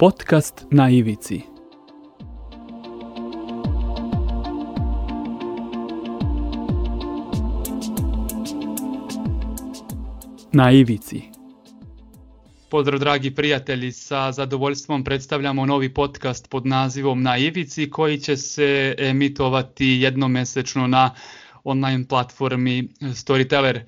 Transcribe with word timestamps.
Podcast 0.00 0.66
na 0.70 0.90
ivici. 0.90 1.42
Na 10.52 10.72
ivici. 10.72 11.22
Pozdrav 12.70 12.98
dragi 12.98 13.34
prijatelji, 13.34 13.92
sa 13.92 14.32
zadovoljstvom 14.32 15.04
predstavljamo 15.04 15.66
novi 15.66 15.94
podcast 15.94 16.50
pod 16.50 16.66
nazivom 16.66 17.22
Na 17.22 17.36
ivici 17.38 17.90
koji 17.90 18.20
će 18.20 18.36
se 18.36 18.94
emitovati 18.98 19.86
jednomesečno 19.86 20.86
na 20.86 21.14
online 21.64 22.08
platformi 22.08 22.88
Storyteller. 23.00 23.80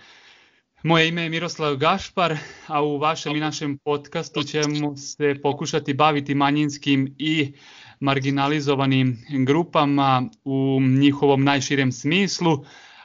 Moje 0.85 1.09
ime 1.09 1.23
je 1.23 1.29
Miroslav 1.29 1.77
Gašpar, 1.77 2.37
a 2.67 2.83
u 2.83 2.99
vašem 2.99 3.37
i 3.37 3.41
našem 3.41 3.79
podcastu 3.79 4.43
ćemo 4.43 4.97
se 4.97 5.35
pokušati 5.43 5.95
baviti 5.95 6.35
manjinskim 6.35 7.15
i 7.19 7.53
marginalizovanim 8.01 9.19
grupama 9.47 10.23
u 10.45 10.81
njihovom 10.81 11.45
najširem 11.45 11.93
smislu, 11.93 12.65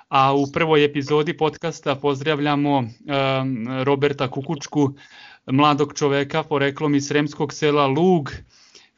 a 0.09 0.33
u 0.33 0.51
prvoj 0.53 0.85
epizodi 0.85 1.37
podcasta 1.37 1.95
pozdravljamo 1.95 2.77
um, 2.77 2.87
Roberta 3.83 4.31
Kukučku, 4.31 4.93
mladog 5.45 5.93
čoveka 5.93 6.43
poreklom 6.43 6.95
iz 6.95 7.07
Sremskog 7.07 7.53
sela 7.53 7.87
Lug, 7.87 8.31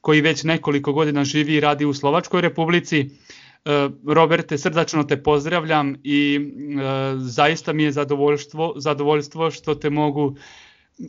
koji 0.02 0.22
već 0.22 0.44
nekoliko 0.44 0.94
godina 0.94 1.24
živi 1.24 1.54
i 1.54 1.60
radi 1.60 1.86
u 1.86 1.94
Slovačkoj 1.94 2.42
republici. 2.42 3.10
E, 3.66 3.90
Roberte, 4.08 4.58
srdačno 4.58 5.04
te 5.04 5.24
pozdravljam 5.24 5.96
i 6.04 6.40
e, 6.40 7.16
zaista 7.18 7.74
mi 7.74 7.84
je 7.84 7.92
zadovoljstvo, 7.92 8.74
zadovoljstvo 8.78 9.52
što 9.52 9.76
te 9.76 9.90
mogu 9.90 10.36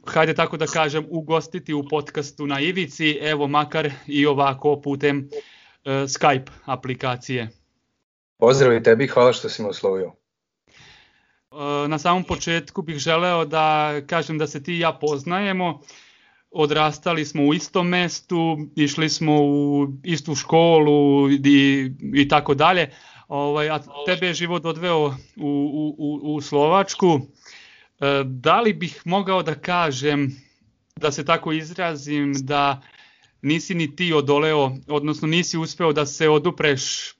hajde 0.06 0.34
tako 0.34 0.56
da 0.56 0.66
kažem, 0.66 1.06
ugostiti 1.10 1.74
u 1.74 1.84
podcastu 1.90 2.46
na 2.46 2.60
Ivici, 2.60 3.18
evo 3.22 3.48
makar 3.48 3.90
i 4.06 4.26
ovako 4.26 4.80
putem 4.80 5.18
uh, 5.18 5.92
Skype 5.92 6.50
aplikacije. 6.64 7.48
Pozdrav 8.38 8.76
i 8.76 8.82
tebi, 8.82 9.06
hvala 9.06 9.32
što 9.32 9.48
si 9.48 9.62
me 9.62 9.68
oslovio. 9.68 10.12
Na 11.88 11.98
samom 11.98 12.24
početku 12.24 12.82
bih 12.82 12.96
želeo 12.96 13.44
da 13.44 14.00
kažem 14.06 14.38
da 14.38 14.46
se 14.46 14.62
ti 14.62 14.74
i 14.74 14.78
ja 14.78 14.92
poznajemo 14.92 15.80
odrastali 16.50 17.24
smo 17.24 17.42
u 17.42 17.54
istom 17.54 17.88
mestu, 17.88 18.58
išli 18.76 19.08
smo 19.08 19.42
u 19.42 19.86
istu 20.04 20.34
školu 20.34 21.30
i, 21.30 21.90
i 22.14 22.28
tako 22.28 22.54
dalje, 22.54 22.90
ovaj, 23.28 23.70
a 23.70 23.80
tebe 24.06 24.26
je 24.26 24.34
život 24.34 24.64
odveo 24.64 25.06
u, 25.06 25.12
u, 25.36 25.94
u, 25.98 26.34
u 26.34 26.40
Slovačku. 26.40 27.20
E, 28.00 28.24
da 28.24 28.60
li 28.60 28.72
bih 28.72 29.02
mogao 29.04 29.42
da 29.42 29.54
kažem, 29.54 30.36
da 30.96 31.12
se 31.12 31.24
tako 31.24 31.52
izrazim, 31.52 32.32
da 32.42 32.82
nisi 33.42 33.74
ni 33.74 33.96
ti 33.96 34.12
odoleo, 34.12 34.76
odnosno 34.88 35.28
nisi 35.28 35.58
uspeo 35.58 35.92
da 35.92 36.06
se 36.06 36.28
odupreš 36.28 37.14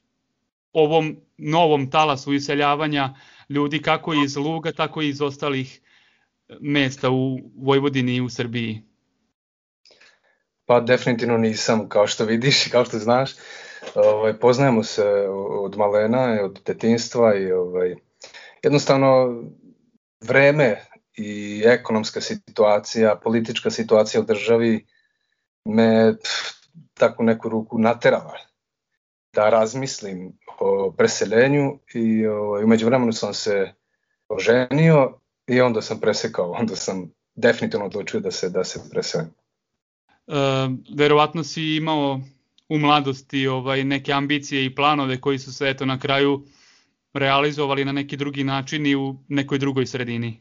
ovom 0.73 1.17
novom 1.37 1.89
talasu 1.89 2.33
iseljavanja 2.33 3.15
ljudi 3.49 3.81
kako 3.81 4.13
iz 4.13 4.37
Luga, 4.37 4.71
tako 4.71 5.01
i 5.01 5.09
iz 5.09 5.21
ostalih 5.21 5.81
mesta 6.59 7.09
u 7.09 7.39
Vojvodini 7.55 8.15
i 8.15 8.21
u 8.21 8.29
Srbiji? 8.29 8.90
Pa 10.65 10.79
definitivno 10.79 11.37
nisam, 11.37 11.89
kao 11.89 12.07
što 12.07 12.25
vidiš 12.25 12.67
i 12.67 12.69
kao 12.69 12.85
što 12.85 12.99
znaš. 12.99 13.31
Ovaj, 13.95 14.39
poznajemo 14.39 14.83
se 14.83 15.03
od 15.61 15.77
malena, 15.77 16.39
od 16.43 16.61
detinstva 16.65 17.35
i 17.35 17.51
ovaj, 17.51 17.95
jednostavno 18.63 19.41
vreme 20.21 20.85
i 21.17 21.63
ekonomska 21.65 22.21
situacija, 22.21 23.19
politička 23.23 23.69
situacija 23.69 24.21
u 24.21 24.25
državi 24.25 24.85
me 25.65 26.13
tako 26.93 27.23
neku 27.23 27.49
ruku 27.49 27.79
naterala 27.79 28.37
da 29.33 29.49
razmislim 29.49 30.37
o 30.59 30.93
preseljenju 30.97 31.79
i 31.93 32.27
ovaj, 32.27 32.63
umeđu 32.63 32.85
vremenu 32.85 33.13
sam 33.13 33.33
se 33.33 33.73
oženio 34.29 35.19
i 35.47 35.61
onda 35.61 35.81
sam 35.81 35.99
presekao, 35.99 36.51
onda 36.51 36.75
sam 36.75 37.13
definitivno 37.35 37.85
odlučio 37.85 38.19
da 38.19 38.31
se, 38.31 38.49
da 38.49 38.63
se 38.63 38.79
preselim 38.91 39.40
verovatno 40.95 41.43
si 41.43 41.75
imao 41.75 42.19
u 42.69 42.77
mladosti 42.77 43.47
ovaj 43.47 43.83
neke 43.83 44.13
ambicije 44.13 44.65
i 44.65 44.75
planove 44.75 45.21
koji 45.21 45.39
su 45.39 45.53
se 45.53 45.69
eto 45.69 45.85
na 45.85 45.99
kraju 45.99 46.45
realizovali 47.13 47.85
na 47.85 47.91
neki 47.91 48.17
drugi 48.17 48.43
način 48.43 48.85
i 48.85 48.95
u 48.95 49.15
nekoj 49.27 49.57
drugoj 49.57 49.85
sredini. 49.85 50.39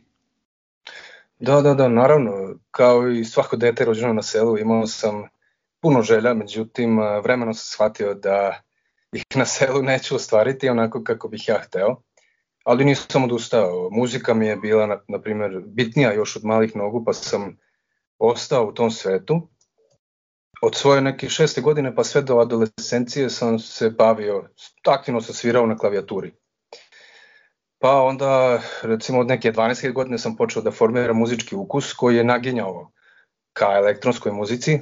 Da, 1.39 1.61
da, 1.61 1.75
da, 1.75 1.89
naravno, 1.89 2.55
kao 2.71 3.11
i 3.11 3.25
svako 3.25 3.57
dete 3.57 3.85
rođeno 3.85 4.13
na 4.13 4.23
selu, 4.23 4.59
imao 4.59 4.87
sam 4.87 5.29
puno 5.81 6.03
želja, 6.03 6.35
međutim, 6.35 6.99
vremenom 7.23 7.55
sam 7.55 7.65
shvatio 7.65 8.15
da 8.15 8.63
ih 9.13 9.23
na 9.35 9.45
selu 9.45 9.83
neću 9.83 10.15
ostvariti 10.15 10.69
onako 10.69 11.05
kako 11.05 11.29
bih 11.29 11.49
ja 11.49 11.59
hteo, 11.59 11.97
ali 12.65 12.85
nisam 12.85 13.25
odustao. 13.25 13.89
Muzika 13.93 14.35
mi 14.35 14.47
je 14.47 14.57
bila, 14.57 14.87
na, 14.87 15.01
na 15.09 15.21
primjer, 15.21 15.63
bitnija 15.67 16.13
još 16.13 16.37
od 16.37 16.45
malih 16.45 16.77
nogu, 16.77 17.05
pa 17.05 17.13
sam 17.13 17.59
ostao 18.19 18.67
u 18.67 18.73
tom 18.73 18.91
svetu 18.91 19.49
od 20.63 20.75
svoje 20.75 21.01
neke 21.01 21.29
šeste 21.29 21.61
godine 21.61 21.95
pa 21.95 22.05
sve 22.05 22.23
do 22.23 22.39
adolescencije 22.39 23.31
sam 23.31 23.59
se 23.59 23.91
bavio, 23.91 24.49
aktivno 24.87 25.21
sam 25.21 25.35
svirao 25.35 25.67
na 25.67 25.77
klavijaturi. 25.77 26.33
Pa 27.79 28.03
onda, 28.03 28.63
recimo 28.83 29.21
od 29.21 29.27
neke 29.27 29.53
12. 29.53 29.93
godine 29.93 30.19
sam 30.19 30.37
počeo 30.37 30.63
da 30.63 30.71
formiram 30.71 31.17
muzički 31.17 31.55
ukus 31.57 31.93
koji 31.93 32.17
je 32.17 32.25
naginjao 32.25 32.91
ka 33.53 33.73
elektronskoj 33.77 34.33
muzici. 34.33 34.79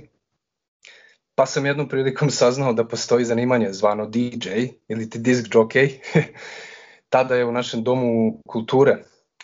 Pa 1.34 1.46
sam 1.46 1.66
jednom 1.66 1.88
prilikom 1.88 2.30
saznao 2.30 2.72
da 2.72 2.88
postoji 2.88 3.24
zanimanje 3.24 3.72
zvano 3.72 4.06
DJ 4.06 4.48
ili 4.88 5.10
ti 5.10 5.18
disc 5.18 5.46
jockey. 5.50 5.98
Tada 7.12 7.34
je 7.34 7.44
u 7.44 7.52
našem 7.52 7.82
domu 7.82 8.40
kulture 8.48 8.96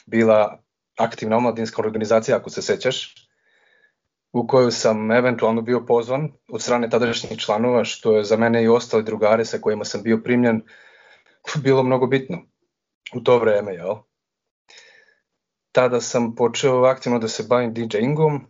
bila 0.07 0.59
aktivna 0.99 1.37
omladinska 1.37 1.83
organizacija, 1.83 2.37
ako 2.37 2.51
se 2.51 2.63
sećaš, 2.63 3.24
u 4.35 4.47
koju 4.47 4.71
sam 4.71 5.11
eventualno 5.11 5.63
bio 5.63 5.87
pozvan 5.87 6.33
od 6.49 6.63
strane 6.63 6.91
tadašnjih 6.91 7.39
članova, 7.39 7.85
što 7.85 8.17
je 8.17 8.25
za 8.25 8.37
mene 8.37 8.65
i 8.65 8.69
ostali 8.69 9.05
drugare 9.05 9.45
sa 9.45 9.59
kojima 9.59 9.85
sam 9.85 10.03
bio 10.03 10.21
primljen 10.25 10.63
bilo 11.65 11.83
mnogo 11.83 12.07
bitno 12.07 12.43
u 13.15 13.21
to 13.21 13.39
vreme, 13.39 13.75
jel? 13.75 13.95
Tada 15.73 16.01
sam 16.01 16.35
počeo 16.35 16.85
aktivno 16.85 17.19
da 17.19 17.29
se 17.29 17.43
bavim 17.49 17.75
DJingom, 17.75 18.41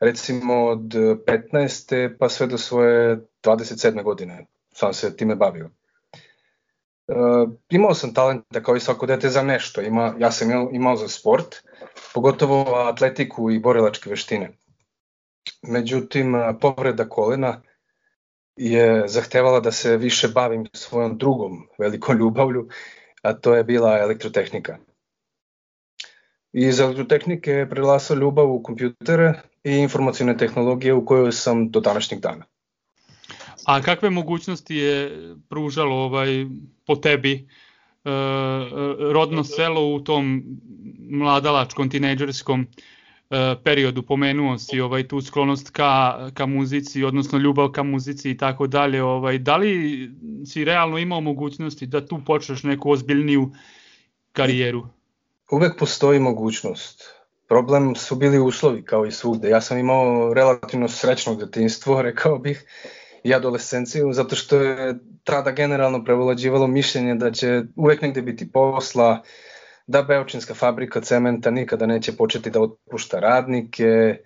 recimo 0.00 0.66
od 0.66 0.94
15. 1.26 2.16
pa 2.18 2.28
sve 2.28 2.46
do 2.46 2.58
svoje 2.58 3.26
27. 3.42 4.02
godine 4.02 4.46
sam 4.72 4.94
se 4.94 5.16
time 5.16 5.34
bavio. 5.34 5.70
E, 7.08 7.14
imao 7.70 7.94
sam 7.94 8.14
talenta 8.14 8.62
kao 8.62 8.76
i 8.76 8.80
svako 8.80 9.06
dete 9.06 9.28
za 9.28 9.42
nešto, 9.42 9.80
Ima, 9.80 10.14
ja 10.18 10.30
sam 10.30 10.50
imao, 10.50 10.70
imao 10.72 10.96
za 10.96 11.08
sport, 11.08 11.56
pogotovo 12.14 12.74
atletiku 12.74 13.50
i 13.50 13.58
borilačke 13.58 14.10
veštine 14.10 14.59
međutim 15.62 16.34
povreda 16.60 17.08
kolena 17.08 17.62
je 18.56 19.08
zahtevala 19.08 19.60
da 19.60 19.72
se 19.72 19.96
više 19.96 20.28
bavim 20.28 20.66
svojom 20.72 21.18
drugom 21.18 21.68
velikom 21.78 22.18
ljubavlju, 22.18 22.68
a 23.22 23.32
to 23.32 23.54
je 23.54 23.64
bila 23.64 23.98
elektrotehnika. 23.98 24.78
Iz 26.52 26.80
elektrotehnike 26.80 27.50
je 27.50 27.70
prelasao 27.70 28.16
ljubav 28.16 28.52
u 28.52 28.62
kompjutere 28.62 29.32
i 29.64 29.70
informacijne 29.70 30.36
tehnologije 30.36 30.94
u 30.94 31.04
kojoj 31.06 31.32
sam 31.32 31.70
do 31.70 31.80
današnjeg 31.80 32.20
dana. 32.20 32.44
A 33.66 33.82
kakve 33.82 34.10
mogućnosti 34.10 34.76
je 34.76 35.10
pružalo 35.48 35.96
ovaj 35.96 36.46
po 36.86 36.96
tebi 36.96 37.32
e, 37.34 37.46
rodno 39.12 39.44
selo 39.44 39.94
u 39.94 40.00
tom 40.00 40.42
mladalačkom, 41.10 41.90
tinejdžerskom 41.90 42.66
E, 42.66 42.99
periodu 43.64 44.02
pomenuo 44.02 44.58
si 44.58 44.80
ovaj 44.80 45.08
tu 45.08 45.20
sklonost 45.20 45.70
ka, 45.70 46.30
ka 46.34 46.46
muzici, 46.46 47.04
odnosno 47.04 47.38
ljubav 47.38 47.70
ka 47.70 47.82
muzici 47.82 48.30
i 48.30 48.36
tako 48.36 48.66
dalje. 48.66 49.02
Ovaj, 49.02 49.38
da 49.38 49.56
li 49.56 50.10
si 50.46 50.64
realno 50.64 50.98
imao 50.98 51.20
mogućnosti 51.20 51.86
da 51.86 52.06
tu 52.06 52.20
počneš 52.26 52.62
neku 52.62 52.90
ozbiljniju 52.90 53.50
karijeru? 54.32 54.86
Uvek 55.50 55.78
postoji 55.78 56.20
mogućnost. 56.20 57.02
Problem 57.48 57.94
su 57.94 58.16
bili 58.16 58.38
uslovi 58.38 58.84
kao 58.84 59.06
i 59.06 59.10
svugde. 59.10 59.48
Ja 59.48 59.60
sam 59.60 59.78
imao 59.78 60.34
relativno 60.34 60.88
srećno 60.88 61.34
detinstvo, 61.34 62.02
rekao 62.08 62.38
bih, 62.38 62.64
i 63.24 63.34
adolescenciju, 63.34 64.12
zato 64.12 64.36
što 64.36 64.56
je 64.56 64.98
tada 65.24 65.50
generalno 65.50 66.04
prevolađivalo 66.04 66.66
mišljenje 66.66 67.14
da 67.14 67.30
će 67.30 67.62
uvek 67.76 68.02
negde 68.02 68.22
biti 68.22 68.52
posla, 68.52 69.22
da 69.90 70.02
Beočinska 70.02 70.54
fabrika 70.54 71.00
cementa 71.00 71.50
nikada 71.50 71.86
neće 71.86 72.12
početi 72.16 72.50
da 72.50 72.60
otpušta 72.60 73.20
radnike. 73.20 74.18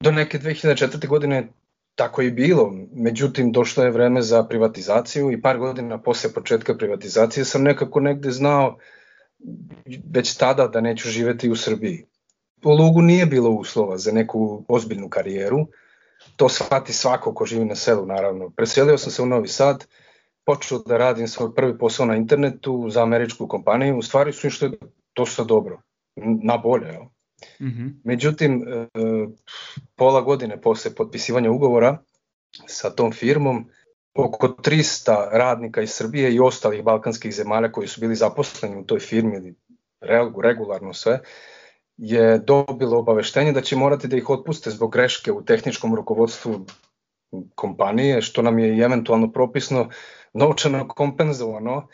Do 0.00 0.10
neke 0.10 0.38
2004. 0.38 1.08
godine 1.08 1.48
tako 1.94 2.22
i 2.22 2.30
bilo, 2.30 2.72
međutim 2.92 3.52
došlo 3.52 3.84
je 3.84 3.90
vreme 3.90 4.22
za 4.22 4.44
privatizaciju 4.44 5.32
i 5.32 5.40
par 5.42 5.58
godina 5.58 6.02
posle 6.02 6.32
početka 6.32 6.74
privatizacije 6.74 7.44
sam 7.44 7.62
nekako 7.62 8.00
negde 8.00 8.30
znao 8.30 8.78
već 10.12 10.34
tada 10.36 10.66
da 10.68 10.80
neću 10.80 11.08
živeti 11.08 11.50
u 11.50 11.56
Srbiji. 11.56 12.04
U 12.64 12.70
Lugu 12.70 13.02
nije 13.02 13.26
bilo 13.26 13.50
uslova 13.50 13.98
za 13.98 14.12
neku 14.12 14.64
ozbiljnu 14.68 15.08
karijeru, 15.08 15.66
to 16.36 16.48
shvati 16.48 16.92
svako 16.92 17.34
ko 17.34 17.46
živi 17.46 17.64
na 17.64 17.74
selu, 17.74 18.06
naravno. 18.06 18.50
Preselio 18.50 18.98
sam 18.98 19.12
se 19.12 19.22
u 19.22 19.26
Novi 19.26 19.48
Sad, 19.48 19.86
počeo 20.46 20.78
da 20.78 20.96
radim 20.96 21.28
svoj 21.28 21.54
prvi 21.54 21.78
posao 21.78 22.06
na 22.06 22.16
internetu 22.16 22.86
za 22.90 23.02
američku 23.02 23.48
kompaniju, 23.48 23.98
u 23.98 24.02
stvari 24.02 24.32
su 24.32 24.46
išli 24.46 24.78
dosta 25.16 25.44
dobro, 25.44 25.80
na 26.42 26.56
bolje. 26.56 26.92
Mm 27.60 27.66
-hmm. 27.66 27.92
Međutim, 28.04 28.64
e, 28.68 28.86
pola 29.96 30.20
godine 30.20 30.60
posle 30.60 30.94
potpisivanja 30.94 31.50
ugovora 31.50 31.98
sa 32.66 32.90
tom 32.90 33.12
firmom, 33.12 33.68
oko 34.14 34.48
300 34.48 35.28
radnika 35.32 35.82
iz 35.82 35.90
Srbije 35.90 36.34
i 36.34 36.40
ostalih 36.40 36.84
balkanskih 36.84 37.34
zemalja 37.34 37.72
koji 37.72 37.88
su 37.88 38.00
bili 38.00 38.14
zaposleni 38.14 38.76
u 38.76 38.84
toj 38.84 39.00
firmi 39.00 39.36
ili 39.36 39.54
regularno 40.40 40.94
sve, 40.94 41.20
je 41.96 42.38
dobilo 42.38 42.98
obaveštenje 42.98 43.52
da 43.52 43.60
će 43.60 43.76
morati 43.76 44.08
da 44.08 44.16
ih 44.16 44.30
otpuste 44.30 44.70
zbog 44.70 44.92
greške 44.92 45.32
u 45.32 45.44
tehničkom 45.44 45.94
rukovodstvu 45.94 46.66
kompanije, 47.54 48.22
što 48.22 48.42
nam 48.42 48.58
je 48.58 48.76
i 48.76 48.80
eventualno 48.80 49.32
propisno 49.32 49.88
novčano 50.32 50.88
kompenzovano, 50.88 51.88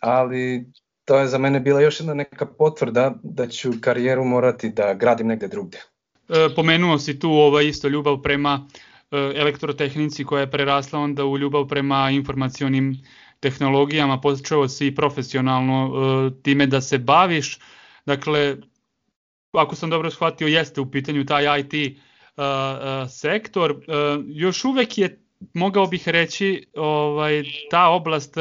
ali 0.00 0.66
to 1.04 1.18
je 1.18 1.26
za 1.26 1.38
mene 1.38 1.60
bila 1.60 1.80
još 1.80 2.00
jedna 2.00 2.14
neka 2.14 2.46
potvrda 2.46 3.14
da 3.22 3.48
ću 3.48 3.70
karijeru 3.80 4.24
morati 4.24 4.68
da 4.68 4.94
gradim 4.94 5.26
negde 5.26 5.48
drugde. 5.48 5.78
E, 6.28 6.48
pomenuo 6.56 6.98
si 6.98 7.18
tu 7.18 7.30
ovaj 7.30 7.66
isto 7.66 7.88
ljubav 7.88 8.22
prema 8.22 8.66
e, 9.10 9.16
elektrotehnici 9.16 10.24
koja 10.24 10.40
je 10.40 10.50
prerasla 10.50 10.98
onda 10.98 11.24
u 11.24 11.38
ljubav 11.38 11.66
prema 11.66 12.10
informacionim 12.10 12.96
tehnologijama, 13.40 14.20
počeo 14.20 14.68
si 14.68 14.94
profesionalno 14.94 15.92
e, 15.94 16.42
time 16.42 16.66
da 16.66 16.80
se 16.80 16.98
baviš, 16.98 17.58
dakle, 18.06 18.56
ako 19.52 19.74
sam 19.76 19.90
dobro 19.90 20.10
shvatio, 20.10 20.48
jeste 20.48 20.80
u 20.80 20.90
pitanju 20.90 21.26
taj 21.26 21.60
IT 21.60 21.98
sektor, 23.08 23.74
još 24.26 24.64
uvek 24.64 24.98
je 24.98 25.20
mogao 25.54 25.86
bih 25.86 26.08
reći 26.08 26.66
ovaj 26.76 27.42
ta 27.70 27.88
oblast 27.88 28.36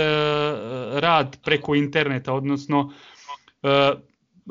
rad 0.93 1.37
preko 1.43 1.75
interneta 1.75 2.33
odnosno 2.33 2.93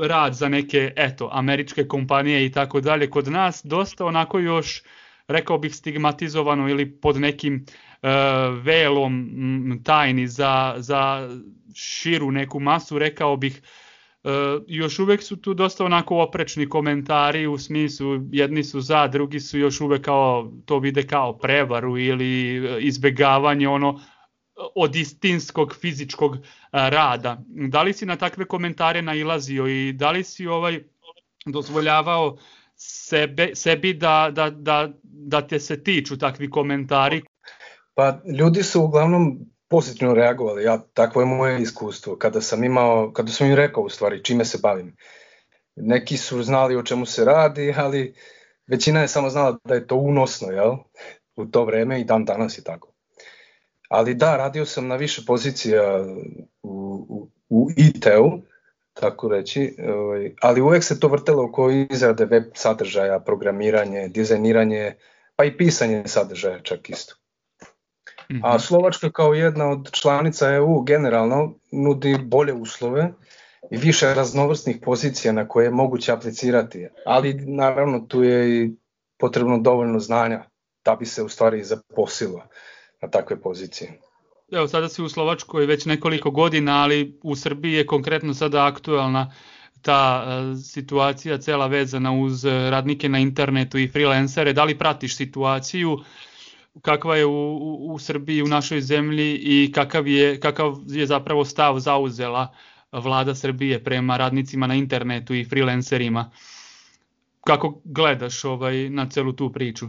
rad 0.02 0.35
za 0.35 0.49
neke 0.49 0.93
eto 0.96 1.29
američke 1.32 1.88
kompanije 1.88 2.46
i 2.46 2.52
tako 2.52 2.81
dalje 2.81 3.11
kod 3.11 3.29
nas 3.29 3.61
dosta 3.64 4.06
onako 4.06 4.38
još 4.38 4.82
rekao 5.29 5.58
bih 5.58 5.75
stigmatizovano 5.75 6.69
ili 6.69 7.00
pod 7.00 7.20
nekim 7.20 7.67
velom 8.62 9.81
tajni 9.85 10.29
za, 10.29 10.75
za 10.79 11.31
širu 11.75 12.31
neku 12.31 12.61
masu 12.61 12.99
rekao 12.99 13.37
bih 13.37 13.62
još 14.66 14.98
uvek 14.98 15.22
su 15.22 15.36
tu 15.36 15.54
dosta 15.54 15.84
onako 15.84 16.22
oprečni 16.22 16.68
komentari 16.68 17.46
u 17.46 17.58
smislu 17.58 18.20
jedni 18.32 18.64
su 18.64 18.80
za, 18.80 19.06
drugi 19.06 19.40
su 19.40 19.58
još 19.58 19.80
uvek 19.80 20.04
kao 20.04 20.52
to 20.64 20.78
vide 20.78 21.06
kao 21.06 21.38
prevaru 21.38 21.98
ili 21.98 22.62
izbegavanje 22.80 23.68
ono 23.68 24.00
od 24.74 24.96
istinskog 24.96 25.74
fizičkog 25.80 26.36
rada. 26.72 27.42
Da 27.46 27.82
li 27.82 27.92
si 27.92 28.06
na 28.06 28.16
takve 28.16 28.44
komentare 28.44 29.02
nailazio 29.02 29.66
i 29.66 29.92
da 29.92 30.10
li 30.10 30.24
si 30.24 30.46
ovaj 30.46 30.80
dozvoljavao 31.46 32.36
sebe, 32.76 33.50
sebi 33.54 33.92
da, 33.94 34.30
da, 34.32 34.50
da, 34.50 34.92
da 35.02 35.46
te 35.46 35.60
se 35.60 35.82
tiču 35.82 36.18
takvi 36.18 36.50
komentari? 36.50 37.22
Pa 37.94 38.18
ljudi 38.38 38.62
su 38.62 38.82
uglavnom 38.82 39.38
pozitivno 39.74 40.14
reagovali, 40.14 40.64
ja, 40.64 40.78
takvo 40.94 41.22
je 41.22 41.26
moje 41.26 41.62
iskustvo, 41.62 42.16
kada 42.16 42.40
sam 42.40 42.64
imao, 42.64 43.12
kada 43.12 43.32
sam 43.32 43.46
im 43.46 43.54
rekao 43.54 43.82
u 43.82 43.88
stvari 43.88 44.24
čime 44.24 44.44
se 44.44 44.58
bavim. 44.62 44.96
Neki 45.76 46.16
su 46.16 46.42
znali 46.42 46.76
o 46.76 46.82
čemu 46.82 47.06
se 47.06 47.24
radi, 47.24 47.74
ali 47.76 48.14
većina 48.66 49.00
je 49.00 49.08
samo 49.08 49.30
znala 49.30 49.58
da 49.64 49.74
je 49.74 49.86
to 49.86 49.96
unosno, 49.96 50.48
jel? 50.52 50.76
U 51.36 51.46
to 51.46 51.64
vreme 51.64 52.00
i 52.00 52.04
dan 52.04 52.24
danas 52.24 52.58
je 52.58 52.64
tako. 52.64 52.92
Ali 53.88 54.14
da, 54.14 54.36
radio 54.36 54.66
sam 54.66 54.86
na 54.86 54.96
više 54.96 55.22
pozicija 55.26 56.04
u, 56.62 57.06
u, 57.08 57.28
u 57.48 57.68
IT-u, 57.76 58.42
tako 58.92 59.28
reći, 59.28 59.76
ovaj, 59.88 60.34
ali 60.42 60.60
uvek 60.60 60.84
se 60.84 61.00
to 61.00 61.08
vrtelo 61.08 61.44
oko 61.44 61.70
izrade 61.70 62.24
web 62.24 62.44
sadržaja, 62.54 63.20
programiranje, 63.20 64.08
dizajniranje, 64.08 64.94
pa 65.36 65.44
i 65.44 65.56
pisanje 65.56 66.02
sadržaja 66.06 66.60
čak 66.62 66.90
isto. 66.90 67.23
A 68.42 68.54
mhm. 68.54 68.58
Slovačka 68.58 69.10
kao 69.10 69.34
jedna 69.34 69.70
od 69.70 69.90
članica 69.92 70.50
EU 70.50 70.82
generalno 70.82 71.54
nudi 71.72 72.18
bolje 72.22 72.52
uslove 72.52 73.12
i 73.70 73.76
više 73.76 74.14
raznovrsnih 74.14 74.76
pozicija 74.82 75.32
na 75.32 75.48
koje 75.48 75.64
je 75.64 75.70
moguće 75.70 76.12
aplicirati. 76.12 76.88
Ali 77.06 77.34
naravno 77.34 78.00
tu 78.00 78.22
je 78.22 78.64
i 78.64 78.76
potrebno 79.18 79.58
dovoljno 79.58 79.98
znanja 80.00 80.44
da 80.84 80.96
bi 80.96 81.06
se 81.06 81.22
u 81.22 81.28
stvari 81.28 81.64
zaposilo 81.64 82.42
na 83.02 83.10
takve 83.10 83.40
pozicije. 83.40 84.00
Evo 84.52 84.68
sada 84.68 84.88
si 84.88 85.02
u 85.02 85.08
Slovačkoj 85.08 85.66
već 85.66 85.84
nekoliko 85.84 86.30
godina, 86.30 86.82
ali 86.82 87.18
u 87.22 87.36
Srbiji 87.36 87.72
je 87.72 87.86
konkretno 87.86 88.34
sada 88.34 88.66
aktualna 88.66 89.32
ta 89.82 90.24
e, 90.26 90.56
situacija 90.56 91.38
cela 91.38 91.66
vezana 91.66 92.12
uz 92.12 92.44
radnike 92.44 93.08
na 93.08 93.18
internetu 93.18 93.78
i 93.78 93.88
freelancere. 93.88 94.52
Da 94.52 94.64
li 94.64 94.78
pratiš 94.78 95.16
situaciju? 95.16 95.98
Kakva 96.82 97.16
je 97.16 97.26
u, 97.26 97.56
u, 97.56 97.94
u 97.94 97.98
Srbiji, 97.98 98.42
u 98.42 98.46
našoj 98.46 98.80
zemlji 98.80 99.34
i 99.34 99.72
kakav 99.72 100.08
je, 100.08 100.40
kakav 100.40 100.76
je 100.86 101.06
zapravo 101.06 101.44
stav 101.44 101.78
zauzela 101.78 102.54
vlada 102.92 103.34
Srbije 103.34 103.84
prema 103.84 104.16
radnicima 104.16 104.66
na 104.66 104.74
internetu 104.74 105.34
i 105.34 105.44
freelancerima. 105.44 106.30
Kako 107.46 107.80
gledaš 107.84 108.44
ovaj, 108.44 108.90
na 108.90 109.08
celu 109.10 109.32
tu 109.32 109.52
priču? 109.52 109.86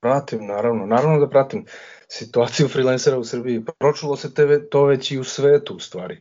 Pratim, 0.00 0.46
naravno. 0.46 0.86
Naravno 0.86 1.18
da 1.20 1.28
pratim 1.28 1.64
situaciju 2.08 2.68
freelancera 2.68 3.18
u 3.18 3.24
Srbiji. 3.24 3.64
Pročulo 3.78 4.16
se 4.16 4.34
te, 4.34 4.68
to 4.68 4.84
već 4.84 5.10
i 5.10 5.18
u 5.18 5.24
svetu 5.24 5.76
u 5.76 5.80
stvari. 5.80 6.20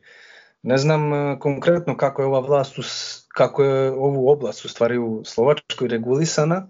Ne 0.61 0.77
znam 0.77 1.11
uh, 1.11 1.39
konkretno 1.39 1.97
kako 1.97 2.21
je 2.21 2.25
ova 2.25 2.39
vlast, 2.39 2.79
u, 2.79 2.81
kako 3.27 3.63
je 3.63 3.91
ovu 3.91 4.29
oblast 4.29 4.65
u 4.65 4.69
stvari 4.69 4.97
u 4.97 5.21
Slovačkoj 5.25 5.87
regulisana, 5.87 6.67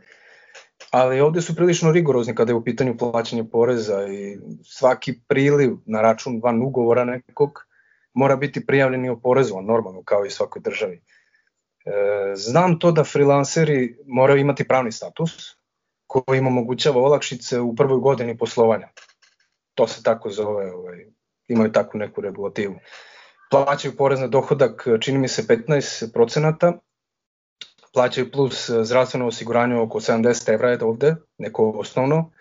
ali 0.93 1.21
ovde 1.21 1.41
su 1.41 1.55
prilično 1.55 1.91
rigorozni 1.91 2.35
kada 2.35 2.51
je 2.51 2.55
u 2.55 2.63
pitanju 2.63 2.97
plaćanje 2.97 3.43
poreza 3.43 4.07
i 4.07 4.37
svaki 4.63 5.19
priliv 5.27 5.71
na 5.85 6.01
račun 6.01 6.39
van 6.43 6.61
ugovora 6.61 7.03
nekog 7.03 7.65
mora 8.13 8.35
biti 8.35 8.65
prijavljen 8.65 9.05
i 9.05 9.09
oporezovan 9.09 9.65
normalno 9.65 10.03
kao 10.03 10.25
i 10.25 10.29
svakoj 10.29 10.61
državi. 10.61 11.01
E, 11.85 11.91
znam 12.35 12.79
to 12.79 12.91
da 12.91 13.03
freelanceri 13.03 13.97
moraju 14.05 14.39
imati 14.39 14.67
pravni 14.67 14.91
status 14.91 15.31
koji 16.07 16.37
im 16.37 16.47
omogućava 16.47 17.01
olakšice 17.01 17.59
u 17.59 17.75
prvoj 17.75 17.99
godini 17.99 18.37
poslovanja. 18.37 18.87
To 19.75 19.87
se 19.87 20.03
tako 20.03 20.29
zove, 20.29 20.71
ovaj, 20.73 21.05
imaju 21.47 21.71
takvu 21.71 21.97
neku 21.97 22.21
regulativu. 22.21 22.75
Plaćaju 23.51 23.95
porez 23.97 24.19
na 24.19 24.27
dohodak, 24.27 24.87
čini 24.99 25.17
mi 25.17 25.27
se 25.27 25.43
15 25.43 26.13
procenata, 26.13 26.79
plaćaju 27.93 28.31
plus 28.31 28.69
e, 28.69 28.83
zdravstveno 28.83 29.27
osiguranje 29.27 29.75
oko 29.75 29.99
70 29.99 30.53
evra 30.53 30.69
je 30.69 30.83
ovde, 30.83 31.15
neko 31.37 31.69
osnovno, 31.69 32.31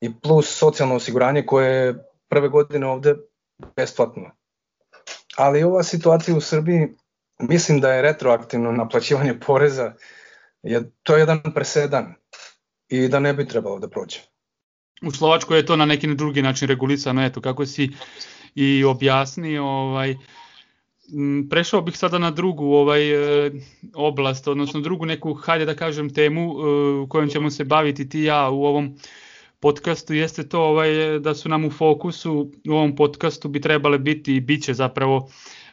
i 0.00 0.20
plus 0.20 0.58
socijalno 0.58 0.94
osiguranje 0.94 1.46
koje 1.46 1.86
je 1.86 2.04
prve 2.28 2.48
godine 2.48 2.86
ovde 2.86 3.14
besplatno. 3.76 4.30
Ali 5.36 5.62
ova 5.62 5.82
situacija 5.82 6.36
u 6.36 6.40
Srbiji, 6.40 6.88
mislim 7.38 7.80
da 7.80 7.92
je 7.92 8.02
retroaktivno 8.02 8.72
naplaćivanje 8.72 9.40
poreza, 9.40 9.92
je, 10.62 10.90
to 11.02 11.14
je 11.14 11.20
jedan 11.20 11.42
presedan 11.54 12.14
i 12.88 13.08
da 13.08 13.20
ne 13.20 13.34
bi 13.34 13.48
trebalo 13.48 13.78
da 13.78 13.88
prođe. 13.88 14.18
U 15.02 15.10
Slovačkoj 15.10 15.58
je 15.58 15.66
to 15.66 15.76
na 15.76 15.84
neki 15.84 16.14
drugi 16.14 16.42
način 16.42 16.68
regulisano, 16.68 17.24
eto, 17.24 17.40
kako 17.40 17.66
si 17.66 17.90
i 18.54 18.84
objasnio, 18.84 19.64
ovaj, 19.64 20.10
uh, 20.10 20.18
prešao 21.50 21.80
bih 21.82 21.96
sada 21.96 22.18
na 22.18 22.30
drugu 22.30 22.64
ovaj 22.64 23.10
e, 23.46 23.50
oblast, 23.94 24.48
odnosno 24.48 24.80
drugu 24.80 25.06
neku, 25.06 25.34
hajde 25.34 25.64
da 25.64 25.74
kažem, 25.74 26.10
temu 26.14 26.50
e, 26.50 26.54
kojom 27.08 27.28
ćemo 27.28 27.50
se 27.50 27.64
baviti 27.64 28.08
ti 28.08 28.20
ja 28.20 28.50
u 28.50 28.64
ovom 28.64 28.96
podcastu, 29.60 30.14
jeste 30.14 30.48
to 30.48 30.60
ovaj, 30.60 31.18
da 31.18 31.34
su 31.34 31.48
nam 31.48 31.64
u 31.64 31.70
fokusu 31.70 32.52
u 32.68 32.72
ovom 32.72 32.96
podcastu 32.96 33.48
bi 33.48 33.60
trebale 33.60 33.98
biti 33.98 34.36
i 34.36 34.40
biće 34.40 34.74
zapravo 34.74 35.28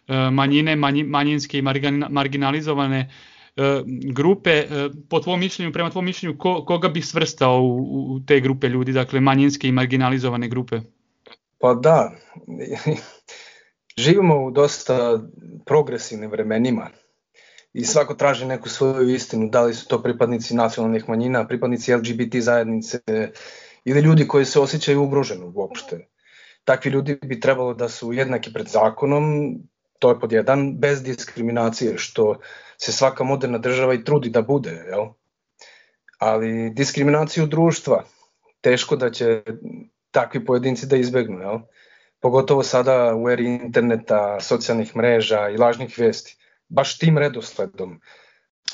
e, 0.07 0.29
manjine, 0.29 0.75
manjinske 1.05 1.57
i 1.57 1.63
marginalizovane 2.09 3.09
grupe. 4.13 4.63
Po 5.09 5.19
tvom 5.19 5.39
mišljenju, 5.39 5.71
prema 5.71 5.89
tvom 5.89 6.05
mišljenju, 6.05 6.37
ko, 6.37 6.65
koga 6.65 6.89
bi 6.89 7.01
svrstao 7.01 7.61
u, 7.61 8.15
u 8.15 8.19
te 8.27 8.39
grupe 8.39 8.69
ljudi, 8.69 8.91
dakle 8.91 9.19
manjinske 9.19 9.67
i 9.67 9.71
marginalizovane 9.71 10.47
grupe? 10.47 10.79
Pa 11.59 11.73
da, 11.73 12.11
živimo 13.97 14.45
u 14.45 14.51
dosta 14.51 15.19
progresivnim 15.65 16.31
vremenima 16.31 16.89
i 17.73 17.85
svako 17.85 18.13
traži 18.13 18.45
neku 18.45 18.69
svoju 18.69 19.09
istinu, 19.09 19.49
da 19.49 19.61
li 19.61 19.73
su 19.73 19.87
to 19.87 20.03
pripadnici 20.03 20.55
nacionalnih 20.55 21.09
manjina, 21.09 21.47
pripadnici 21.47 21.93
LGBT 21.93 22.35
zajednice 22.35 22.99
ili 23.85 23.99
ljudi 23.99 24.27
koji 24.27 24.45
se 24.45 24.59
osjećaju 24.59 25.03
ugroženo 25.03 25.51
uopšte. 25.55 26.07
Takvi 26.63 26.91
ljudi 26.91 27.19
bi 27.23 27.39
trebalo 27.39 27.73
da 27.73 27.89
su 27.89 28.13
jednaki 28.13 28.53
pred 28.53 28.67
zakonom, 28.67 29.55
to 29.99 30.09
je 30.09 30.19
pod 30.19 30.31
jedan, 30.31 30.79
bez 30.79 31.03
diskriminacije, 31.03 31.97
što 31.97 32.39
se 32.77 32.91
svaka 32.91 33.23
moderna 33.23 33.57
država 33.57 33.93
i 33.93 34.03
trudi 34.03 34.29
da 34.29 34.41
bude, 34.41 34.71
jel? 34.87 35.07
ali 36.17 36.69
diskriminaciju 36.69 37.45
društva 37.45 38.03
teško 38.61 38.95
da 38.95 39.11
će 39.11 39.43
takvi 40.11 40.45
pojedinci 40.45 40.87
da 40.87 40.95
izbegnu, 40.95 41.39
jel? 41.39 41.59
Pogotovo 42.23 42.63
sada 42.63 43.15
u 43.15 43.29
eri 43.29 43.45
interneta, 43.45 44.39
socijalnih 44.41 44.95
mreža 44.95 45.49
i 45.49 45.57
lažnih 45.57 45.99
vesti, 45.99 46.37
baš 46.69 46.97
tim 46.97 47.17
redosledom. 47.17 47.99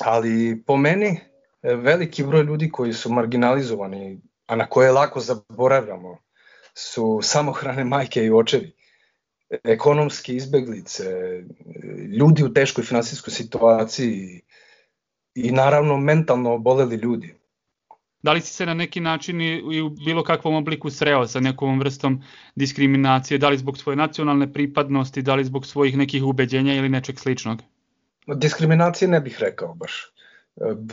Ali 0.00 0.62
po 0.66 0.76
meni 0.76 1.20
veliki 1.62 2.22
broj 2.22 2.42
ljudi 2.42 2.70
koji 2.70 2.92
su 2.92 3.12
marginalizovani, 3.12 4.20
a 4.46 4.56
na 4.56 4.66
koje 4.66 4.92
lako 4.92 5.20
zaboravljamo, 5.20 6.18
su 6.74 7.20
samohrane 7.22 7.84
majke 7.84 8.24
i 8.24 8.30
očevi, 8.30 8.72
ekonomske 9.64 10.34
izbeglice, 10.34 11.04
ljudi 12.18 12.44
u 12.44 12.52
teškoj 12.52 12.84
finansijskoj 12.84 13.32
situaciji 13.32 14.42
i 15.34 15.50
naravno 15.52 15.96
mentalno 15.96 16.54
oboleli 16.54 16.96
ljudi. 16.96 17.39
Da 18.22 18.32
li 18.32 18.40
si 18.40 18.52
se 18.52 18.66
na 18.66 18.74
neki 18.74 19.00
način 19.00 19.40
i 19.40 19.80
u 19.82 19.88
bilo 19.90 20.22
kakvom 20.24 20.54
obliku 20.54 20.90
sreo 20.90 21.26
sa 21.26 21.40
nekom 21.40 21.78
vrstom 21.80 22.22
diskriminacije, 22.54 23.38
da 23.38 23.48
li 23.48 23.58
zbog 23.58 23.78
svoje 23.78 23.96
nacionalne 23.96 24.52
pripadnosti, 24.52 25.22
da 25.22 25.34
li 25.34 25.44
zbog 25.44 25.66
svojih 25.66 25.96
nekih 25.96 26.24
ubeđenja 26.24 26.74
ili 26.74 26.88
nečeg 26.88 27.18
sličnog? 27.18 27.62
Diskriminacije 28.26 29.08
ne 29.08 29.20
bih 29.20 29.36
rekao 29.40 29.74
baš. 29.74 30.12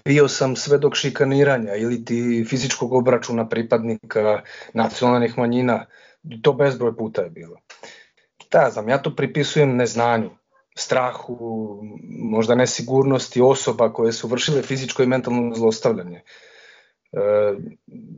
Bio 0.06 0.28
sam 0.28 0.56
svedok 0.56 0.96
šikaniranja 0.96 1.76
ili 1.76 2.06
ti 2.06 2.46
fizičkog 2.50 2.94
obračuna 2.94 3.50
pripadnika 3.50 4.42
nacionalnih 4.74 5.38
manjina, 5.38 5.86
to 6.42 6.54
bezbroj 6.54 6.98
puta 6.98 7.22
je 7.22 7.30
bilo. 7.30 7.58
Da, 8.52 8.70
znam, 8.70 8.90
ja 8.90 8.98
to 9.02 9.16
pripisujem 9.16 9.76
neznanju, 9.76 10.30
strahu, 10.78 11.38
možda 12.10 12.56
nesigurnosti 12.56 13.42
osoba 13.42 13.94
koje 13.94 14.14
su 14.14 14.28
vršile 14.28 14.62
fizičko 14.62 15.04
i 15.04 15.08
mentalno 15.08 15.56
zlostavljanje. 15.56 16.22
E, 17.18 17.56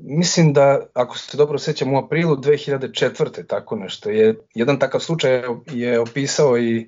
mislim 0.03 0.53
da, 0.53 0.85
ako 0.93 1.17
se 1.17 1.37
dobro 1.37 1.59
sećam, 1.59 1.93
u 1.93 1.97
aprilu 1.97 2.35
2004. 2.35 3.47
tako 3.47 3.75
nešto, 3.75 4.09
je, 4.09 4.35
jedan 4.53 4.79
takav 4.79 5.01
slučaj 5.01 5.41
je 5.71 5.99
opisao 5.99 6.57
i 6.57 6.87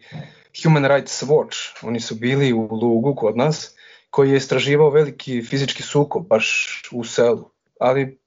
Human 0.64 0.86
Rights 0.86 1.24
Watch. 1.24 1.88
Oni 1.88 2.00
su 2.00 2.16
bili 2.16 2.54
u 2.54 2.62
Lugu 2.62 3.16
kod 3.16 3.38
nas, 3.38 3.76
koji 4.10 4.30
je 4.30 4.38
istraživao 4.38 4.90
veliki 4.90 5.44
fizički 5.44 5.84
sukob 5.84 6.28
baš 6.28 6.82
u 6.92 7.04
selu. 7.04 7.50
Ali 7.80 8.20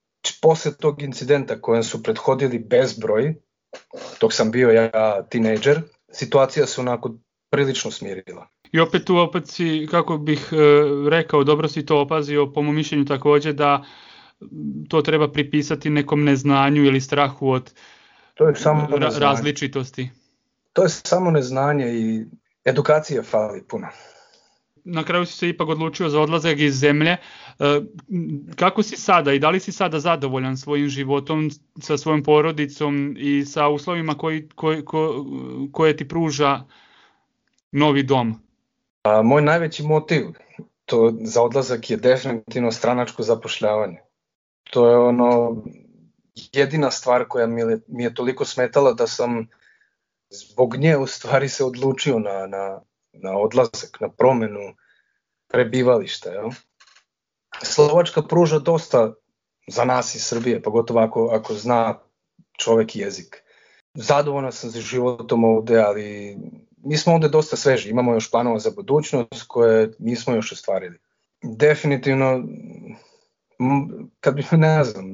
posle 0.43 0.75
tog 0.75 1.03
incidenta 1.03 1.61
kojem 1.61 1.83
su 1.83 2.03
prethodili 2.03 2.59
bezbroj, 2.59 3.35
dok 4.21 4.33
sam 4.33 4.51
bio 4.51 4.71
ja 4.71 5.23
tinejdžer, 5.31 5.81
situacija 6.13 6.67
se 6.67 6.81
onako 6.81 7.15
prilično 7.51 7.91
smirila. 7.91 8.49
I 8.73 8.81
opet 8.81 9.05
tu 9.05 9.17
opet 9.17 9.49
si, 9.49 9.87
kako 9.91 10.19
bih 10.19 10.49
e, 10.53 10.57
rekao, 11.11 11.45
dobro 11.45 11.69
si 11.69 11.87
to 11.87 12.01
opazio, 12.01 12.53
po 12.53 12.63
mom 12.63 12.75
mišljenju 12.75 13.05
takođe 13.05 13.53
da 13.53 13.85
to 14.89 15.03
treba 15.03 15.29
pripisati 15.29 15.91
nekom 15.91 16.25
neznanju 16.25 16.85
ili 16.85 17.01
strahu 17.01 17.51
od 17.51 17.73
to 18.35 18.49
je 18.49 18.55
samo 18.55 18.87
ra 18.97 19.11
različitosti. 19.19 20.11
To 20.73 20.83
je 20.83 20.89
samo 20.89 21.31
neznanje 21.31 21.87
i 21.87 22.25
edukacija 22.65 23.23
fali 23.23 23.63
puno. 23.69 23.87
Na 24.85 25.05
kraju 25.05 25.27
si 25.27 25.33
se 25.33 25.49
ipak 25.49 25.69
odlučio 25.69 26.09
za 26.09 26.21
odlazak 26.21 26.59
iz 26.59 26.75
zemlje. 26.75 27.11
E, 27.11 27.19
kako 28.57 28.83
si 28.83 28.97
sada 28.97 29.33
i 29.33 29.39
da 29.39 29.51
li 29.51 29.61
si 29.61 29.73
sada 29.73 30.01
zadovoljan 30.01 30.57
svojim 30.57 30.89
životom, 30.89 31.51
sa 31.81 31.99
svojom 31.99 32.23
porodicom 32.23 33.17
i 33.19 33.45
sa 33.45 33.69
uslovima 33.69 34.15
koji, 34.15 34.49
koji, 34.55 34.85
ko, 34.85 35.25
koje 35.73 35.97
ti 35.97 36.09
pruža 36.09 36.65
novi 37.73 38.03
dom? 38.03 38.44
A, 39.05 39.23
moj 39.23 39.43
najveći 39.43 39.83
motiv 39.83 40.27
to 40.85 41.13
za 41.21 41.43
odlazak 41.43 41.91
je 41.91 41.97
definitivno 41.97 42.73
stranačko 42.73 43.23
zapošljavanje. 43.23 44.01
To 44.71 44.89
je 44.91 44.97
ono 44.97 45.57
jedina 46.53 46.91
stvar 46.91 47.25
koja 47.29 47.47
mi 47.47 47.61
je, 47.61 47.79
mi 47.87 48.05
je 48.05 48.15
toliko 48.15 48.45
smetala 48.45 48.93
da 48.93 49.07
sam 49.07 49.49
zbog 50.31 50.77
nje 50.77 50.97
u 50.97 51.07
stvari 51.07 51.49
se 51.49 51.65
odlučio 51.65 52.19
na, 52.19 52.47
na, 52.47 52.81
na 53.13 53.39
odlazak, 53.39 54.01
na 54.01 54.09
promenu 54.09 54.75
prebivališta. 55.49 56.31
Jel? 56.31 56.51
Slovačka 57.63 58.23
pruža 58.23 58.59
dosta 58.59 59.15
za 59.69 59.85
nas 59.85 60.15
iz 60.15 60.25
Srbije, 60.25 60.63
pogotovo 60.63 61.01
ako, 61.01 61.29
ako 61.33 61.55
zna 61.55 61.99
čovek 62.59 62.97
jezik. 62.97 63.43
Zadovoljno 63.95 64.53
sam 64.53 64.71
za 64.71 64.81
životom 64.81 65.45
ovde, 65.45 65.79
ali 65.79 66.37
mi 66.85 66.97
smo 66.97 67.15
ovde 67.15 67.29
dosta 67.29 67.57
sveži, 67.57 67.91
imamo 67.91 68.15
još 68.15 68.31
planova 68.31 68.59
za 68.59 68.71
budućnost 68.71 69.45
koje 69.49 69.93
nismo 69.99 70.35
još 70.35 70.53
ostvarili. 70.53 70.99
Definitivno, 71.43 72.45
kad 74.21 74.35
bi, 74.35 74.45
ne 74.53 74.85
znam, 74.85 75.05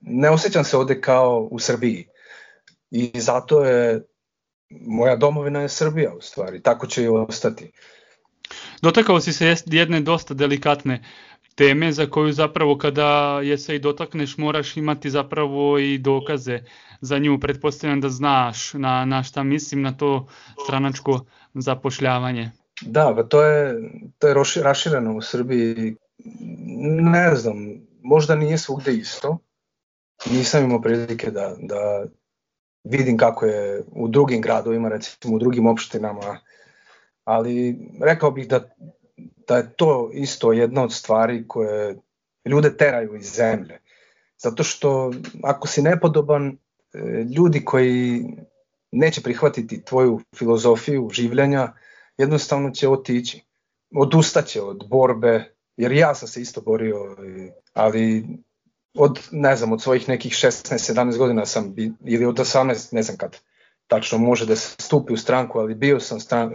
ne 0.00 0.30
osjećam 0.30 0.64
se 0.64 0.76
ovde 0.76 1.00
kao 1.00 1.48
u 1.50 1.58
Srbiji. 1.58 2.08
I 2.90 3.20
zato 3.20 3.64
je, 3.64 4.06
moja 4.70 5.16
domovina 5.16 5.60
je 5.60 5.68
Srbija 5.68 6.14
u 6.14 6.20
stvari, 6.20 6.62
tako 6.62 6.86
će 6.86 7.02
i 7.02 7.08
ostati. 7.08 7.72
Dotakao 8.82 9.20
si 9.20 9.32
se 9.32 9.54
jedne 9.66 10.00
dosta 10.00 10.34
delikatne 10.34 11.02
teme 11.54 11.92
za 11.92 12.06
koju 12.06 12.32
zapravo 12.32 12.78
kada 12.78 13.40
je 13.42 13.58
se 13.58 13.76
i 13.76 13.78
dotakneš 13.78 14.36
moraš 14.36 14.76
imati 14.76 15.10
zapravo 15.10 15.78
i 15.78 15.98
dokaze 15.98 16.60
za 17.00 17.18
nju. 17.18 17.40
Pretpostavljam 17.40 18.00
da 18.00 18.08
znaš 18.08 18.72
na, 18.74 19.04
na 19.04 19.22
šta 19.22 19.42
mislim 19.42 19.82
na 19.82 19.92
to 19.96 20.26
stranačko 20.64 21.24
zapošljavanje. 21.54 22.50
Da, 22.80 23.12
pa 23.16 23.22
to 23.22 23.42
je, 23.42 23.74
to 24.18 24.28
je 24.28 24.34
rašireno 24.62 25.16
u 25.16 25.22
Srbiji. 25.22 25.96
Ne 27.00 27.34
znam, 27.34 27.56
možda 28.02 28.34
nije 28.34 28.58
svugde 28.58 28.94
isto. 28.94 29.38
Nisam 30.30 30.64
imao 30.64 30.80
prilike 30.80 31.30
da, 31.30 31.56
da 31.58 32.04
vidim 32.84 33.16
kako 33.16 33.46
je 33.46 33.82
u 33.92 34.08
drugim 34.08 34.40
gradovima, 34.40 34.88
recimo 34.88 35.36
u 35.36 35.38
drugim 35.38 35.66
opštinama, 35.66 36.38
ali 37.28 37.78
rekao 38.00 38.30
bih 38.30 38.48
da 38.48 38.60
da 39.48 39.56
je 39.56 39.72
to 39.76 40.10
isto 40.12 40.52
jedna 40.52 40.82
od 40.82 40.92
stvari 40.92 41.48
koje 41.48 41.96
ljude 42.44 42.76
teraju 42.76 43.16
iz 43.16 43.34
zemlje. 43.36 43.78
Zato 44.38 44.64
što 44.64 45.12
ako 45.42 45.68
si 45.68 45.82
nepodoban, 45.82 46.46
e, 46.48 46.98
ljudi 47.36 47.64
koji 47.64 48.24
neće 48.92 49.22
prihvatiti 49.22 49.84
tvoju 49.84 50.20
filozofiju 50.36 51.10
življenja, 51.12 51.72
jednostavno 52.18 52.70
će 52.70 52.88
otići. 52.88 53.44
Odustaće 53.94 54.62
od 54.62 54.88
borbe, 54.88 55.54
jer 55.76 55.92
ja 55.92 56.14
sam 56.14 56.28
se 56.28 56.40
isto 56.40 56.60
borio, 56.60 57.16
ali 57.72 58.26
od, 58.94 59.20
ne 59.30 59.56
znam, 59.56 59.72
od 59.72 59.82
svojih 59.82 60.08
nekih 60.08 60.32
16-17 60.32 61.18
godina 61.18 61.46
sam, 61.46 61.74
ili 62.04 62.26
od 62.26 62.38
18, 62.38 62.94
ne 62.94 63.02
znam 63.02 63.16
kad, 63.16 63.36
tačno 63.86 64.18
može 64.18 64.46
da 64.46 64.56
se 64.56 64.74
stupi 64.78 65.12
u 65.12 65.16
stranku, 65.16 65.58
ali 65.58 65.74
bio 65.74 66.00
sam 66.00 66.20
stran, 66.20 66.52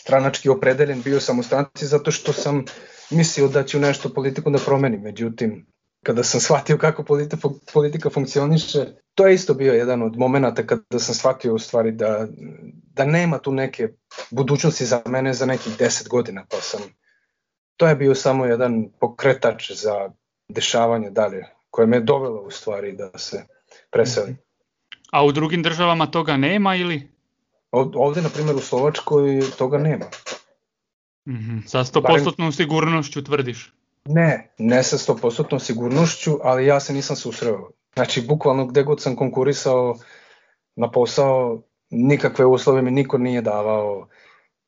stranački 0.00 0.48
opredeljen, 0.48 1.02
bio 1.02 1.20
sam 1.20 1.38
u 1.38 1.42
stranci 1.42 1.86
zato 1.86 2.10
što 2.10 2.32
sam 2.32 2.64
mislio 3.10 3.48
da 3.48 3.64
ću 3.64 3.80
nešto 3.80 4.08
politiku 4.14 4.50
da 4.50 4.58
promenim. 4.58 5.00
Međutim, 5.00 5.66
kada 6.04 6.22
sam 6.22 6.40
shvatio 6.40 6.78
kako 6.78 7.04
politika, 7.04 7.36
politika 7.72 8.10
funkcioniše, 8.10 8.86
to 9.14 9.26
je 9.26 9.34
isto 9.34 9.54
bio 9.54 9.72
jedan 9.72 10.02
od 10.02 10.18
momenta 10.18 10.66
kada 10.66 10.98
sam 10.98 11.14
shvatio 11.14 11.54
u 11.54 11.58
stvari 11.58 11.92
da, 11.92 12.26
da 12.94 13.04
nema 13.04 13.38
tu 13.38 13.52
neke 13.52 13.88
budućnosti 14.30 14.84
za 14.84 15.02
mene 15.06 15.32
za 15.32 15.46
nekih 15.46 15.78
10 15.78 16.08
godina, 16.08 16.46
pa 16.50 16.56
sam 16.60 16.80
to 17.76 17.86
je 17.86 17.96
bio 17.96 18.14
samo 18.14 18.46
jedan 18.46 18.88
pokretač 19.00 19.70
za 19.72 20.10
dešavanje 20.48 21.10
dalje, 21.10 21.44
koje 21.70 21.86
me 21.86 21.96
je 21.96 22.00
dovelo 22.00 22.40
u 22.40 22.50
stvari 22.50 22.92
da 22.92 23.18
se 23.18 23.44
preselim. 23.90 24.38
A 25.12 25.24
u 25.24 25.32
drugim 25.32 25.62
državama 25.62 26.06
toga 26.06 26.36
nema 26.36 26.76
ili? 26.76 27.19
Ovde, 27.70 28.22
na 28.22 28.28
primjer, 28.28 28.56
u 28.56 28.60
Slovačkoj 28.60 29.40
toga 29.58 29.78
nema. 29.78 30.04
Mm 31.28 31.32
-hmm. 31.32 31.66
Sa 31.66 31.78
100% 31.78 32.02
Barem... 32.02 32.52
sigurnošću 32.52 33.24
tvrdiš? 33.24 33.72
Ne, 34.04 34.54
ne 34.58 34.82
sa 34.82 34.98
100% 34.98 35.58
sigurnošću, 35.58 36.38
ali 36.42 36.66
ja 36.66 36.80
se 36.80 36.92
nisam 36.92 37.16
susreo. 37.16 37.70
Znači, 37.94 38.26
bukvalno 38.26 38.66
gde 38.66 38.82
god 38.82 39.02
sam 39.02 39.16
konkurisao 39.16 39.96
na 40.76 40.90
posao, 40.90 41.62
nikakve 41.90 42.46
uslove 42.46 42.82
mi 42.82 42.90
niko 42.90 43.18
nije 43.18 43.42
davao, 43.42 44.08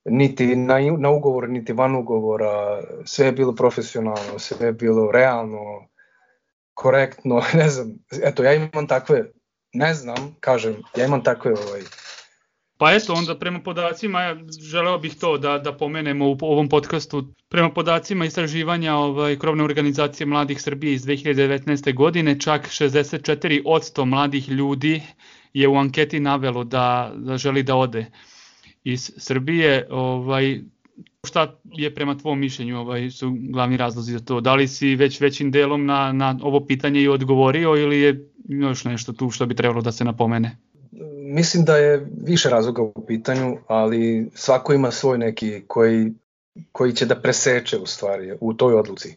niti 0.05 0.57
na, 0.57 0.75
na 0.99 1.11
ugovor, 1.11 1.49
niti 1.49 1.73
van 1.73 1.97
ugovora, 1.97 2.83
sve 3.05 3.27
je 3.27 3.33
bilo 3.33 3.55
profesionalno, 3.55 4.39
sve 4.39 4.67
je 4.67 4.73
bilo 4.73 5.11
realno, 5.13 5.89
korektno, 6.75 7.43
ne 7.55 7.69
znam, 7.69 7.95
eto, 8.23 8.43
ja 8.43 8.55
imam 8.55 8.87
takve, 8.87 9.33
ne 9.73 9.95
znam, 9.95 10.37
kažem, 10.41 10.77
ja 10.97 11.05
imam 11.07 11.23
takve 11.23 11.53
ovaj, 11.53 11.83
Pa 12.83 12.93
eto, 12.93 13.15
onda 13.15 13.39
prema 13.39 13.61
podacima, 13.61 14.37
želeo 14.61 14.99
bih 14.99 15.15
to 15.15 15.39
da, 15.39 15.59
da 15.59 15.73
pomenemo 15.73 16.29
u 16.31 16.37
ovom 16.41 16.69
podcastu, 16.69 17.25
prema 17.49 17.71
podacima 17.71 18.25
istraživanja 18.25 18.95
ovaj, 18.95 19.39
krovne 19.39 19.65
organizacije 19.65 20.27
mladih 20.27 20.63
Srbije 20.63 20.95
iz 20.95 21.05
2019. 21.05 21.95
godine, 21.95 22.41
čak 22.41 22.69
64% 22.69 24.05
mladih 24.05 24.49
ljudi 24.49 25.03
je 25.55 25.69
u 25.69 25.77
anketi 25.77 26.21
navelo 26.21 26.65
da, 26.65 27.13
da 27.17 27.37
želi 27.37 27.63
da 27.63 27.77
ode 27.77 28.07
iz 28.85 29.13
Srbije. 29.17 29.87
Ovaj, 29.91 30.61
šta 31.27 31.61
je 31.65 31.95
prema 31.95 32.19
tvom 32.19 32.39
mišljenju 32.39 32.79
ovaj, 32.79 33.11
su 33.11 33.37
glavni 33.51 33.77
razlozi 33.77 34.13
za 34.13 34.21
to? 34.21 34.41
Da 34.41 34.55
li 34.55 34.69
si 34.69 34.97
već 34.97 35.21
većim 35.21 35.51
delom 35.51 35.87
na, 35.87 36.13
na 36.13 36.39
ovo 36.43 36.67
pitanje 36.67 37.01
i 37.01 37.09
odgovorio 37.09 37.77
ili 37.77 38.01
je 38.01 38.29
još 38.49 38.85
nešto 38.85 39.13
tu 39.13 39.31
što 39.31 39.47
bi 39.47 39.55
trebalo 39.55 39.83
da 39.83 39.93
se 39.93 40.05
napomene? 40.05 40.57
Mislim 41.33 41.65
da 41.65 41.77
je 41.77 42.07
više 42.25 42.51
razloga 42.51 42.83
u 42.83 43.07
pitanju, 43.07 43.57
ali 43.67 44.31
svako 44.35 44.73
ima 44.73 44.91
svoj 44.91 45.19
neki 45.19 45.65
koji, 45.67 46.13
koji 46.73 46.93
će 46.93 47.07
da 47.07 47.21
preseče 47.21 47.79
u 47.79 47.87
stvari 47.87 48.37
u 48.41 48.55
toj 48.55 48.75
odluci. 48.75 49.17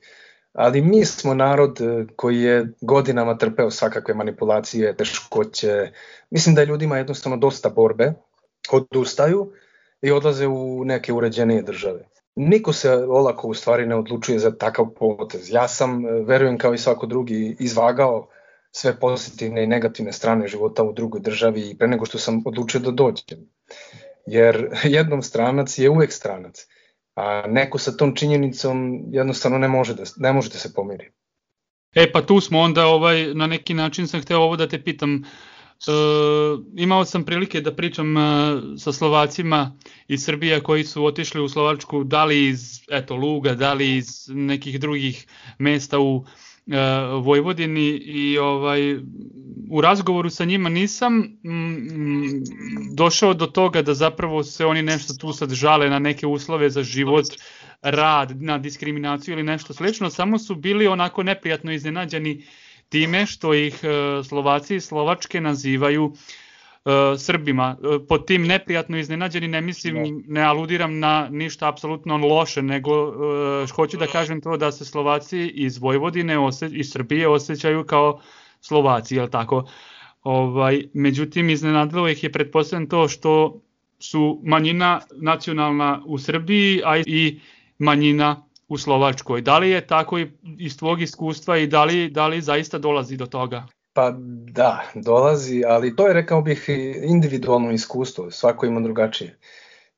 Ali 0.54 0.82
mi 0.82 1.06
smo 1.06 1.34
narod 1.34 1.82
e, 1.82 2.06
koji 2.16 2.42
je 2.42 2.68
godinama 2.82 3.38
trpeo 3.38 3.72
svakakve 3.72 4.14
manipulacije, 4.14 4.96
teškoće. 4.96 5.92
Mislim 6.30 6.56
da 6.56 6.62
je 6.62 6.68
ljudima 6.68 6.98
jednostavno 6.98 7.38
dosta 7.38 7.70
borbe, 7.70 8.14
odustaju 8.72 9.52
i 10.02 10.12
odlaze 10.12 10.48
u 10.48 10.86
neke 10.86 11.14
uređenije 11.14 11.62
države. 11.62 12.08
Niko 12.36 12.74
se 12.74 12.92
olako 12.94 13.48
u 13.48 13.54
stvari 13.54 13.86
ne 13.86 13.96
odlučuje 13.96 14.40
za 14.40 14.52
takav 14.58 14.86
potez. 15.00 15.50
Ja 15.52 15.68
sam, 15.68 16.06
e, 16.06 16.12
verujem 16.12 16.58
kao 16.58 16.74
i 16.74 16.78
svako 16.78 17.06
drugi, 17.06 17.56
izvagao 17.60 18.28
sve 18.78 19.00
pozitivne 19.00 19.64
i 19.64 19.68
negativne 19.68 20.12
strane 20.14 20.48
života 20.48 20.84
u 20.84 20.94
drugoj 20.94 21.22
državi 21.22 21.70
i 21.70 21.78
pre 21.78 21.88
nego 21.88 22.06
što 22.06 22.18
sam 22.18 22.42
odlučio 22.46 22.80
da 22.80 22.92
dođem. 22.92 23.46
Jer 24.26 24.68
jednom 24.84 25.22
stranac 25.22 25.78
je 25.78 25.90
uvek 25.90 26.12
stranac, 26.12 26.68
a 27.16 27.44
neko 27.48 27.78
sa 27.78 27.98
tom 27.98 28.16
činjenicom 28.16 29.04
jednostavno 29.12 29.58
ne 29.58 29.68
može 29.68 29.94
da, 29.94 30.04
ne 30.18 30.34
može 30.34 30.50
da 30.50 30.58
se 30.58 30.74
pomiri. 30.74 31.12
E 31.96 32.12
pa 32.12 32.22
tu 32.22 32.40
smo 32.42 32.60
onda 32.60 32.86
ovaj, 32.86 33.34
na 33.34 33.48
neki 33.48 33.74
način 33.74 34.08
sam 34.08 34.22
hteo 34.22 34.40
ovo 34.40 34.56
da 34.56 34.68
te 34.68 34.84
pitam, 34.84 35.24
E, 35.88 35.92
imao 36.78 37.06
sam 37.06 37.26
prilike 37.26 37.62
da 37.62 37.76
pričam 37.76 38.18
e, 38.18 38.22
sa 38.78 38.92
Slovacima 38.92 39.78
iz 40.08 40.24
Srbije 40.24 40.64
koji 40.64 40.84
su 40.84 41.06
otišli 41.06 41.42
u 41.42 41.50
Slovačku, 41.50 42.04
da 42.04 42.26
li 42.26 42.48
iz 42.48 42.82
eto, 42.92 43.16
Luga, 43.16 43.54
da 43.54 43.74
li 43.74 43.96
iz 43.96 44.30
nekih 44.30 44.80
drugih 44.80 45.28
mesta 45.60 46.00
u 46.00 46.26
Vojvodini 47.22 47.90
i 47.98 48.38
ovaj 48.38 48.98
u 49.70 49.82
razgovoru 49.82 50.30
sa 50.30 50.46
njima 50.46 50.70
nisam 50.70 51.18
mm, 51.18 52.44
došao 52.96 53.34
do 53.34 53.46
toga 53.46 53.82
da 53.82 53.94
zapravo 53.94 54.44
se 54.44 54.66
oni 54.66 54.82
nešto 54.82 55.14
tu 55.14 55.34
sad 55.34 55.54
žale 55.54 55.90
na 55.90 56.00
neke 56.00 56.28
uslove 56.28 56.70
za 56.70 56.84
život, 56.84 57.26
rad, 57.82 58.42
na 58.42 58.58
diskriminaciju 58.58 59.34
ili 59.34 59.44
nešto 59.44 59.74
slično, 59.74 60.10
samo 60.10 60.40
su 60.40 60.56
bili 60.56 60.88
onako 60.88 61.24
neprijatno 61.24 61.72
iznenađeni 61.72 62.46
time 62.90 63.26
što 63.26 63.54
ih 63.54 63.80
e, 63.84 64.24
Slovaci 64.24 64.76
i 64.76 64.82
Slovačke 64.82 65.42
nazivaju 65.42 66.14
e, 66.14 66.45
Srbima. 67.18 67.78
E, 67.84 68.08
pod 68.08 68.26
tim 68.26 68.48
neprijatno 68.48 68.98
iznenađeni 68.98 69.48
ne 69.48 69.62
mislim, 69.62 70.24
ne 70.28 70.42
aludiram 70.42 71.00
na 71.00 71.28
ništa 71.32 71.70
apsolutno 71.70 72.18
loše, 72.18 72.62
nego 72.62 73.14
hoću 73.76 73.98
da 73.98 74.08
kažem 74.08 74.42
to 74.42 74.58
da 74.58 74.72
se 74.72 74.86
Slovaci 74.86 75.48
iz 75.48 75.78
Vojvodine 75.78 76.36
i 76.72 76.84
Srbije 76.84 77.28
osjećaju 77.28 77.84
kao 77.84 78.20
Slovaci, 78.62 79.16
je 79.16 79.30
tako? 79.30 79.66
Ovaj, 80.24 80.84
međutim, 80.94 81.50
iznenadilo 81.50 82.10
ih 82.10 82.24
je 82.24 82.32
pretpostavljeno 82.32 82.90
to 82.90 83.08
što 83.08 83.62
su 84.00 84.42
manjina 84.44 85.02
nacionalna 85.22 86.02
u 86.06 86.18
Srbiji, 86.18 86.82
a 86.86 86.98
i 86.98 87.40
manjina 87.78 88.46
u 88.68 88.78
Slovačkoj. 88.78 89.42
Da 89.42 89.58
li 89.58 89.70
je 89.70 89.88
tako 89.88 90.20
iz 90.58 90.78
tvog 90.78 91.02
iskustva 91.02 91.58
i 91.58 91.68
da 91.68 91.84
li, 91.84 92.10
da 92.10 92.28
li 92.28 92.42
zaista 92.42 92.78
dolazi 92.78 93.18
do 93.18 93.26
toga? 93.26 93.68
Pa 93.96 94.12
da, 94.52 94.84
dolazi, 94.96 95.64
ali 95.68 95.96
to 95.96 96.08
je 96.08 96.14
rekao 96.14 96.42
bih 96.42 96.70
individualno 97.04 97.72
iskustvo, 97.72 98.32
svako 98.32 98.66
ima 98.66 98.82
drugačije. 98.82 99.38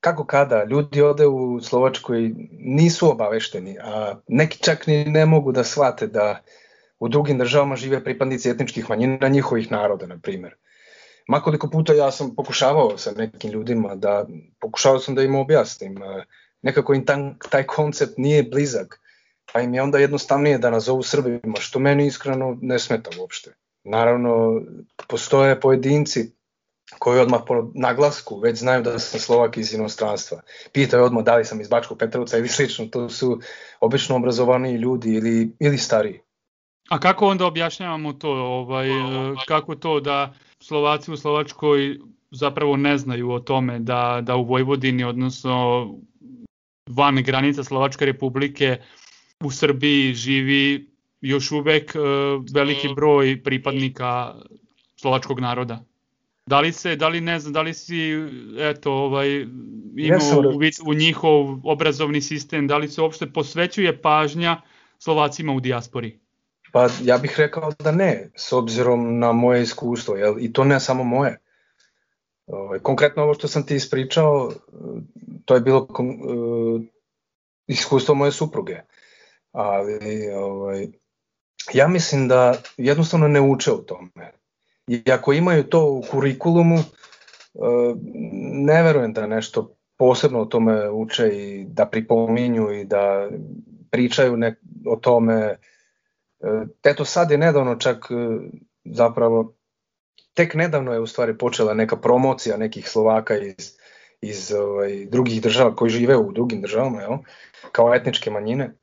Kako 0.00 0.26
kada, 0.26 0.64
ljudi 0.64 1.02
ode 1.02 1.26
u 1.26 1.60
Slovačkoj 1.60 2.30
nisu 2.58 3.10
obavešteni, 3.10 3.78
a 3.82 4.20
neki 4.28 4.62
čak 4.62 4.86
ni 4.86 5.04
ne 5.04 5.26
mogu 5.26 5.52
da 5.52 5.64
shvate 5.64 6.06
da 6.06 6.42
u 6.98 7.08
drugim 7.08 7.38
državama 7.38 7.76
žive 7.76 8.04
pripadnici 8.04 8.50
etničkih 8.50 8.90
manjina 8.90 9.28
njihovih 9.28 9.70
naroda, 9.72 10.06
na 10.06 10.18
primer. 10.18 10.54
Makoliko 11.28 11.70
puta 11.70 11.92
ja 11.92 12.10
sam 12.10 12.34
pokušavao 12.34 12.98
sa 12.98 13.12
nekim 13.16 13.50
ljudima 13.50 13.94
da, 13.94 14.26
pokušavao 14.60 14.98
sam 14.98 15.14
da 15.14 15.22
im 15.22 15.34
objasnim 15.34 15.98
nekako 16.62 16.94
im 16.94 17.06
taj, 17.06 17.18
taj 17.50 17.66
koncept 17.66 18.18
nije 18.18 18.42
blizak, 18.42 19.00
pa 19.52 19.60
im 19.60 19.74
je 19.74 19.82
onda 19.82 19.98
jednostavnije 19.98 20.58
da 20.58 20.70
nazovu 20.70 21.02
Srbima, 21.02 21.56
što 21.60 21.78
meni 21.78 22.06
iskreno 22.06 22.58
ne 22.62 22.78
smeta 22.78 23.10
uopšte. 23.20 23.54
Naravno, 23.88 24.62
postoje 25.08 25.60
pojedinci 25.60 26.30
koji 26.98 27.20
odmah 27.20 27.40
po 27.46 27.70
naglasku 27.74 28.40
već 28.40 28.58
znaju 28.58 28.82
da 28.82 28.98
sam 28.98 29.20
Slovak 29.20 29.56
iz 29.56 29.74
inostranstva. 29.74 30.40
Pitaju 30.72 31.04
odmah 31.04 31.24
da 31.24 31.36
li 31.36 31.44
sam 31.44 31.60
iz 31.60 31.68
Bačkog 31.68 31.98
Petrovca 31.98 32.38
ili 32.38 32.48
slično, 32.48 32.86
to 32.86 33.08
su 33.08 33.40
obično 33.80 34.16
obrazovani 34.16 34.76
ljudi 34.76 35.14
ili, 35.14 35.56
ili 35.60 35.78
stariji. 35.78 36.20
A 36.88 37.00
kako 37.00 37.26
onda 37.26 37.46
objašnjavamo 37.46 38.12
to, 38.12 38.30
ovaj, 38.30 38.88
kako 39.48 39.74
to 39.74 40.00
da 40.00 40.34
Slovaci 40.60 41.12
u 41.12 41.16
Slovačkoj 41.16 41.98
zapravo 42.30 42.76
ne 42.76 42.98
znaju 42.98 43.30
o 43.30 43.40
tome 43.40 43.78
da, 43.78 44.20
da 44.22 44.36
u 44.36 44.44
Vojvodini, 44.44 45.04
odnosno 45.04 45.86
van 46.90 47.16
granica 47.16 47.64
Slovačke 47.64 48.04
republike 48.04 48.76
u 49.44 49.50
Srbiji 49.50 50.14
živi 50.14 50.90
još 51.20 51.52
uvek 51.52 51.94
e, 51.94 51.98
veliki 52.54 52.88
broj 52.96 53.42
pripadnika 53.42 54.34
slovačkog 54.96 55.40
naroda. 55.40 55.84
Da 56.46 56.60
li 56.60 56.72
se, 56.72 56.96
da 56.96 57.08
li 57.08 57.20
ne 57.20 57.38
znam, 57.38 57.52
da 57.52 57.62
li 57.62 57.74
si 57.74 57.96
eto, 58.58 58.92
ovaj, 58.92 59.46
imao 59.96 60.40
u, 60.84 60.90
u 60.90 60.94
njihov 60.94 61.58
obrazovni 61.64 62.20
sistem, 62.20 62.66
da 62.66 62.76
li 62.76 62.88
se 62.88 63.02
uopšte 63.02 63.32
posvećuje 63.32 64.02
pažnja 64.02 64.60
Slovacima 64.98 65.52
u 65.52 65.60
dijaspori? 65.60 66.18
Pa 66.72 66.88
ja 67.02 67.18
bih 67.18 67.34
rekao 67.38 67.72
da 67.78 67.92
ne, 67.92 68.30
s 68.34 68.52
obzirom 68.52 69.18
na 69.18 69.32
moje 69.32 69.62
iskustvo, 69.62 70.16
jel? 70.16 70.34
i 70.40 70.52
to 70.52 70.64
ne 70.64 70.80
samo 70.80 71.04
moje. 71.04 71.38
Ovaj, 72.46 72.78
konkretno 72.78 73.22
ovo 73.22 73.34
što 73.34 73.48
sam 73.48 73.66
ti 73.66 73.74
ispričao, 73.74 74.52
to 75.44 75.54
je 75.54 75.60
bilo 75.60 75.88
uh, 75.98 76.82
iskustvo 77.66 78.14
moje 78.14 78.32
supruge. 78.32 78.80
Ali 79.52 80.30
ovaj, 80.36 80.86
ja 81.72 81.88
mislim 81.88 82.28
da 82.28 82.54
jednostavno 82.76 83.28
ne 83.28 83.40
uče 83.40 83.72
o 83.72 83.76
tome. 83.76 84.32
I 84.86 85.02
ako 85.12 85.32
imaju 85.32 85.64
to 85.64 85.92
u 85.92 86.02
kurikulumu, 86.10 86.74
uh, 86.74 87.96
ne 88.52 88.82
verujem 88.82 89.12
da 89.12 89.26
nešto 89.26 89.74
posebno 89.96 90.40
o 90.40 90.44
tome 90.44 90.90
uče 90.90 91.28
i 91.28 91.64
da 91.64 91.86
pripominju 91.86 92.72
i 92.72 92.84
da 92.84 93.28
pričaju 93.90 94.36
ne, 94.36 94.54
o 94.86 94.96
tome. 94.96 95.56
Eto 96.84 97.04
sad 97.04 97.30
je 97.30 97.38
nedavno 97.38 97.76
čak 97.76 98.08
zapravo 98.84 99.54
tek 100.38 100.54
nedavno 100.54 100.92
je 100.92 101.00
u 101.00 101.06
stvari 101.06 101.38
počela 101.38 101.74
neka 101.74 101.96
promocija 101.96 102.56
nekih 102.56 102.88
Slovaka 102.88 103.36
iz, 103.36 103.72
iz 104.20 104.52
ovaj, 104.52 105.06
drugih 105.06 105.42
država 105.42 105.76
koji 105.76 105.90
žive 105.90 106.16
u 106.16 106.32
drugim 106.32 106.60
državama, 106.62 107.02
jel? 107.02 107.16
kao 107.72 107.94
etničke 107.94 108.30
manjine. 108.30 108.74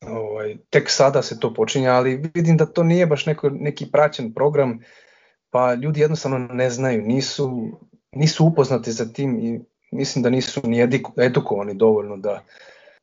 Ovaj, 0.00 0.56
tek 0.70 0.90
sada 0.90 1.22
se 1.22 1.40
to 1.40 1.54
počinja, 1.54 1.92
ali 1.92 2.30
vidim 2.34 2.56
da 2.56 2.66
to 2.66 2.82
nije 2.82 3.06
baš 3.06 3.26
neko, 3.26 3.50
neki 3.50 3.90
praćen 3.90 4.34
program, 4.34 4.78
pa 5.50 5.74
ljudi 5.74 6.00
jednostavno 6.00 6.38
ne 6.38 6.70
znaju, 6.70 7.02
nisu, 7.02 7.70
nisu 8.12 8.46
upoznati 8.46 8.92
za 8.92 9.12
tim 9.12 9.38
i 9.38 9.60
mislim 9.92 10.22
da 10.22 10.30
nisu 10.30 10.60
ni 10.64 10.88
edukovani 11.16 11.74
dovoljno 11.74 12.16
da, 12.16 12.44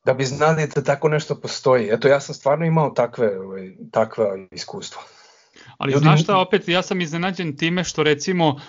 da 0.05 0.13
bi 0.13 0.25
znali 0.25 0.67
da 0.75 0.83
tako 0.83 1.09
nešto 1.09 1.35
postoji. 1.35 1.89
Eto, 1.91 2.07
ja 2.07 2.19
sam 2.19 2.35
stvarno 2.35 2.65
imao 2.65 2.89
takve, 2.89 3.39
ovaj, 3.39 3.71
takve 3.91 4.47
iskustva. 4.51 5.01
Ali 5.77 5.91
Ljudi... 5.91 6.03
znaš 6.03 6.23
šta, 6.23 6.37
opet 6.37 6.67
ja 6.67 6.81
sam 6.81 7.01
iznenađen 7.01 7.57
time 7.57 7.83
što 7.83 8.03
recimo 8.03 8.59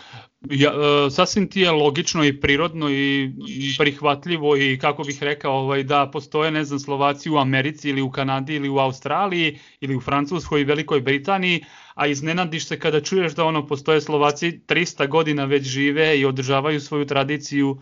ja, 0.51 0.71
e, 0.71 1.11
sasvim 1.11 1.49
ti 1.51 1.61
je 1.61 1.71
logično 1.71 2.25
i 2.25 2.41
prirodno 2.41 2.91
i 2.91 3.33
prihvatljivo 3.79 4.57
i 4.57 4.79
kako 4.79 5.03
bih 5.03 5.23
rekao 5.23 5.53
ovaj, 5.53 5.83
da 5.83 6.11
postoje 6.13 6.51
ne 6.51 6.65
znam 6.65 6.79
Slovaci 6.79 7.31
u 7.31 7.37
Americi 7.37 7.91
ili 7.91 8.03
u 8.03 8.11
Kanadi 8.11 8.55
ili 8.55 8.69
u 8.69 8.79
Australiji 8.79 9.59
ili 9.81 9.97
u 9.97 10.01
Francuskoj 10.01 10.61
i 10.61 10.65
Velikoj 10.65 11.01
Britaniji, 11.01 11.65
a 11.95 12.07
iznenadiš 12.07 12.67
se 12.67 12.79
kada 12.79 13.01
čuješ 13.01 13.35
da 13.35 13.45
ono 13.45 13.67
postoje 13.67 14.01
Slovaci 14.01 14.61
300 14.67 15.09
godina 15.09 15.45
već 15.45 15.65
žive 15.65 16.21
i 16.21 16.25
održavaju 16.25 16.81
svoju 16.81 17.07
tradiciju 17.07 17.81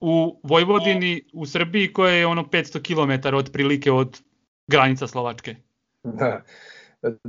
u 0.00 0.40
Vojvodini, 0.42 1.22
u 1.32 1.46
Srbiji 1.46 1.92
koja 1.92 2.12
je 2.12 2.26
ono 2.26 2.42
500 2.42 2.82
km 2.82 3.36
otprilike 3.36 3.92
od 3.92 4.20
granica 4.66 5.06
Slovačke. 5.06 5.56
Da 6.04 6.42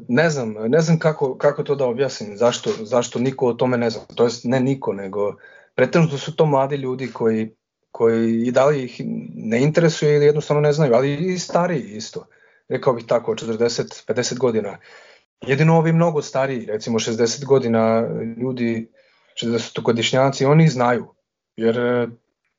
ne 0.08 0.30
znam, 0.30 0.54
ne 0.54 0.80
znam 0.80 1.00
kako, 1.00 1.38
kako 1.38 1.64
to 1.64 1.76
da 1.76 1.86
objasnim, 1.86 2.38
zašto, 2.38 2.70
zašto 2.82 3.20
niko 3.20 3.48
o 3.48 3.54
tome 3.54 3.78
ne 3.78 3.90
zna, 3.90 4.02
to 4.16 4.24
jest 4.24 4.46
ne 4.46 4.60
niko, 4.60 4.94
nego 4.94 5.36
pretežno 5.76 6.18
su 6.18 6.36
to 6.36 6.46
mladi 6.46 6.76
ljudi 6.76 7.12
koji, 7.14 7.56
koji 7.92 8.42
i 8.42 8.52
da 8.52 8.66
li 8.66 8.84
ih 8.84 9.02
ne 9.36 9.62
interesuje 9.62 10.16
ili 10.16 10.26
jednostavno 10.26 10.62
ne 10.62 10.74
znaju, 10.74 10.94
ali 10.94 11.34
i 11.34 11.40
stariji 11.40 11.84
isto, 11.84 12.28
rekao 12.70 12.94
bih 12.94 13.06
tako, 13.08 13.34
40-50 13.34 14.38
godina. 14.38 14.78
Jedino 15.42 15.78
ovi 15.78 15.94
mnogo 15.94 16.22
stariji, 16.22 16.66
recimo 16.66 17.00
60 17.00 17.46
godina 17.46 18.08
ljudi, 18.38 18.92
60-godišnjaci, 19.44 20.46
oni 20.46 20.68
znaju, 20.68 21.08
jer 21.56 21.78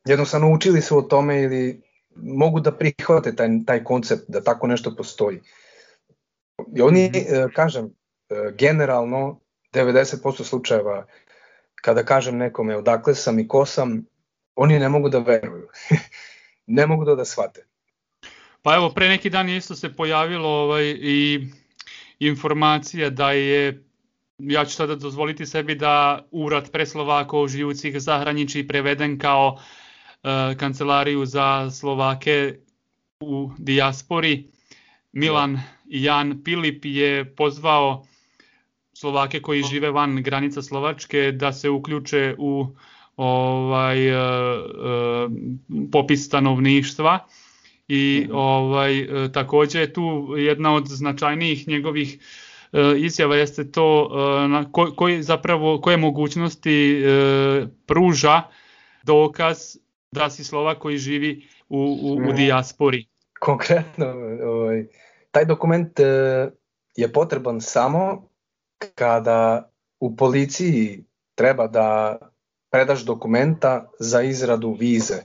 jednostavno 0.04 0.52
učili 0.52 0.80
su 0.80 0.98
o 0.98 1.02
tome 1.02 1.42
ili 1.42 1.82
mogu 2.16 2.60
da 2.60 2.72
prihvate 2.72 3.36
taj, 3.36 3.48
taj 3.66 3.84
koncept 3.84 4.24
da 4.28 4.40
tako 4.40 4.66
nešto 4.66 4.96
postoji. 4.96 5.40
I 6.76 6.82
oni, 6.82 7.08
mm 7.08 7.52
kažem, 7.54 7.90
generalno 8.58 9.40
90% 9.72 10.44
slučajeva 10.44 11.06
kada 11.74 12.04
kažem 12.04 12.36
nekome 12.36 12.76
odakle 12.76 13.14
sam 13.14 13.38
i 13.38 13.48
ko 13.48 13.66
sam, 13.66 14.06
oni 14.56 14.78
ne 14.78 14.88
mogu 14.88 15.08
da 15.08 15.18
veruju. 15.18 15.68
ne 16.66 16.86
mogu 16.86 17.04
da 17.04 17.14
da 17.14 17.24
shvate. 17.24 17.66
Pa 18.62 18.74
evo, 18.74 18.90
pre 18.90 19.08
neki 19.08 19.30
dan 19.30 19.48
isto 19.48 19.74
se 19.74 19.96
pojavilo 19.96 20.48
ovaj, 20.48 20.84
i 21.00 21.46
informacija 22.18 23.10
da 23.10 23.32
je 23.32 23.82
ja 24.38 24.64
ću 24.64 24.74
sada 24.74 24.96
dozvoliti 24.96 25.46
sebi 25.46 25.74
da 25.74 26.24
urat 26.30 26.72
pre 26.72 26.86
Slovaka 26.86 27.36
o 27.36 27.48
Živucih 27.48 28.00
zahraniči 28.00 28.68
preveden 28.68 29.18
kao 29.18 29.58
e, 30.22 30.54
kancelariju 30.58 31.26
za 31.26 31.70
Slovake 31.70 32.54
u 33.20 33.50
dijaspori. 33.58 34.48
Milan 35.12 35.60
Jan 35.92 36.42
Pilip 36.44 36.84
je 36.84 37.34
pozvao 37.34 38.06
Slovake 38.92 39.42
koji 39.42 39.62
žive 39.62 39.90
van 39.90 40.22
granica 40.22 40.62
Slovačke 40.62 41.32
da 41.32 41.52
se 41.52 41.70
uključe 41.70 42.34
u 42.38 42.66
ovaj 43.16 44.08
e, 44.08 44.12
e, 44.12 44.18
popis 45.92 46.26
stanovništva 46.26 47.18
i 47.88 48.22
mhm. 48.24 48.34
ovaj 48.34 48.98
e, 48.98 49.32
takođe 49.32 49.80
je 49.80 49.92
tu 49.92 50.34
jedna 50.38 50.74
od 50.74 50.86
značajnijih 50.86 51.68
njegovih 51.68 52.18
izjava 52.96 53.36
jeste 53.36 53.70
to 53.70 54.10
na 54.48 54.72
ko, 54.72 54.92
koji 54.96 55.22
zapravo 55.22 55.80
koje 55.80 55.96
mogućnosti 55.96 57.02
pruža 57.86 58.42
dokaz 59.02 59.58
da 60.12 60.30
si 60.30 60.44
Slovak 60.44 60.78
koji 60.78 60.98
živi 60.98 61.48
u, 61.68 61.78
u, 61.78 62.12
u 62.12 62.20
mhm. 62.20 62.36
dijaspori. 62.36 63.06
Konkretno, 63.40 64.06
ovaj, 64.44 64.86
taj 65.32 65.44
dokument 65.44 65.98
je 66.96 67.12
potreban 67.12 67.60
samo 67.60 68.28
kada 68.94 69.70
u 70.00 70.16
policiji 70.16 71.04
treba 71.34 71.66
da 71.66 72.18
predaš 72.70 73.04
dokumenta 73.04 73.90
za 73.98 74.22
izradu 74.22 74.76
vize. 74.80 75.22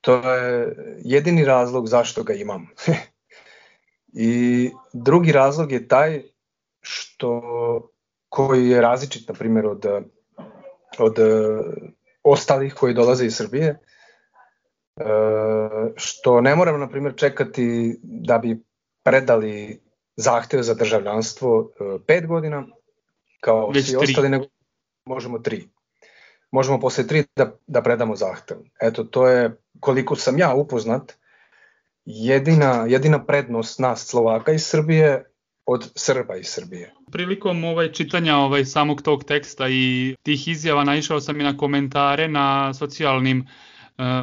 To 0.00 0.32
je 0.32 0.76
jedini 1.04 1.44
razlog 1.44 1.88
zašto 1.88 2.22
ga 2.22 2.34
imam. 2.34 2.68
I 4.12 4.70
drugi 4.92 5.32
razlog 5.32 5.72
je 5.72 5.88
taj 5.88 6.22
što 6.80 7.42
koji 8.28 8.68
je 8.68 8.80
različit, 8.80 9.28
na 9.28 9.34
primjer, 9.34 9.66
od, 9.66 9.84
od 10.98 11.16
ostalih 12.22 12.74
koji 12.74 12.94
dolaze 12.94 13.26
iz 13.26 13.36
Srbije, 13.36 13.66
e, 13.66 13.78
što 15.96 16.40
ne 16.40 16.56
moram, 16.56 16.80
na 16.80 16.88
primjer, 16.88 17.14
čekati 17.16 17.98
da 18.02 18.38
bi 18.38 18.62
predali 19.08 19.80
zahtev 20.16 20.62
za 20.62 20.74
državljanstvo 20.74 21.70
5 21.80 22.26
godina, 22.26 22.66
kao 23.40 23.70
Već 23.70 23.86
svi 23.86 23.96
tri. 23.98 24.04
ostali, 24.04 24.28
nego 24.28 24.44
možemo 25.04 25.38
tri. 25.38 25.68
Možemo 26.50 26.80
posle 26.80 27.06
tri 27.06 27.24
da, 27.36 27.52
da 27.66 27.82
predamo 27.82 28.16
zahtev. 28.16 28.56
Eto, 28.82 29.04
to 29.04 29.28
je, 29.28 29.56
koliko 29.80 30.16
sam 30.16 30.38
ja 30.38 30.54
upoznat, 30.54 31.18
jedina, 32.04 32.84
jedina 32.88 33.24
prednost 33.24 33.78
nas 33.78 34.06
Slovaka 34.06 34.52
iz 34.52 34.66
Srbije 34.66 35.24
od 35.66 35.92
Srba 35.94 36.36
iz 36.36 36.46
Srbije. 36.46 36.94
Prilikom 37.12 37.64
ovaj 37.64 37.92
čitanja 37.92 38.36
ovaj 38.36 38.64
samog 38.64 39.02
tog 39.02 39.24
teksta 39.24 39.68
i 39.68 40.14
tih 40.22 40.48
izjava 40.48 40.84
naišao 40.84 41.20
sam 41.20 41.40
i 41.40 41.44
na 41.44 41.56
komentare 41.56 42.28
na 42.28 42.74
socijalnim 42.74 43.46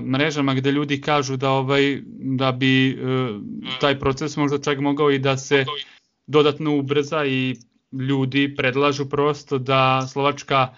mrežama 0.02 0.54
gde 0.54 0.72
ljudi 0.72 1.02
kažu 1.02 1.38
da 1.38 1.50
ovaj 1.50 2.02
da 2.20 2.52
bi 2.52 2.98
uh, 3.02 3.42
taj 3.82 4.00
proces 4.00 4.38
možda 4.38 4.58
čak 4.58 4.80
mogao 4.80 5.12
i 5.12 5.20
da 5.20 5.38
se 5.38 5.66
dodatno 6.28 6.78
ubrza 6.78 7.26
i 7.26 7.56
ljudi 7.92 8.56
predlažu 8.58 9.10
prosto 9.10 9.58
da 9.58 10.08
Slovačka 10.08 10.76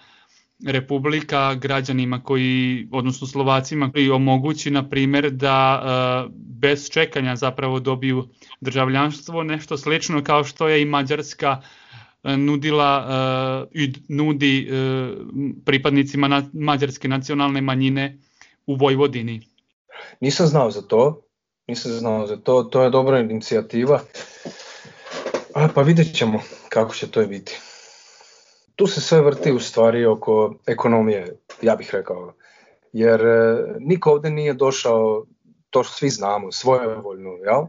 republika 0.66 1.54
građanima 1.54 2.22
koji, 2.22 2.88
odnosno 2.92 3.26
Slovacima 3.26 3.92
koji 3.92 4.10
omogući 4.10 4.70
na 4.70 4.88
primer 4.88 5.30
da 5.30 5.82
uh, 6.26 6.32
bez 6.34 6.90
čekanja 6.90 7.36
zapravo 7.36 7.80
dobiju 7.80 8.28
državljanstvo, 8.60 9.42
nešto 9.42 9.76
slično 9.76 10.24
kao 10.24 10.44
što 10.44 10.68
je 10.68 10.82
i 10.82 10.84
Mađarska 10.84 11.60
uh, 12.22 12.36
nudila 12.36 13.06
uh, 13.72 13.82
i 13.82 13.92
nudi 14.08 14.70
uh, 14.70 15.18
pripadnicima 15.64 16.28
na, 16.28 16.42
mađarske 16.52 17.08
nacionalne 17.08 17.60
manjine 17.60 18.18
u 18.68 18.74
Vojvodini. 18.74 19.40
Nisam 20.20 20.46
znao 20.46 20.70
za 20.70 20.82
to, 20.82 21.22
nisam 21.66 21.92
znao 21.92 22.26
za 22.26 22.36
to, 22.36 22.62
to 22.62 22.82
je 22.82 22.90
dobra 22.90 23.20
inicijativa. 23.20 24.00
A, 25.54 25.68
pa 25.74 25.82
vidjet 25.82 26.14
ćemo 26.14 26.40
kako 26.68 26.94
će 26.94 27.10
to 27.10 27.26
biti. 27.26 27.60
Tu 28.76 28.86
se 28.86 29.00
sve 29.00 29.20
vrti 29.20 29.52
u 29.52 29.60
stvari 29.60 30.06
oko 30.06 30.54
ekonomije, 30.66 31.36
ja 31.62 31.76
bih 31.76 31.90
rekao. 31.92 32.34
Jer 32.92 33.20
e, 33.26 33.64
niko 33.78 34.10
ovde 34.10 34.30
nije 34.30 34.54
došao, 34.54 35.24
to 35.70 35.84
svi 35.84 36.10
znamo, 36.10 36.52
svojevoljno, 36.52 37.30
jel? 37.30 37.64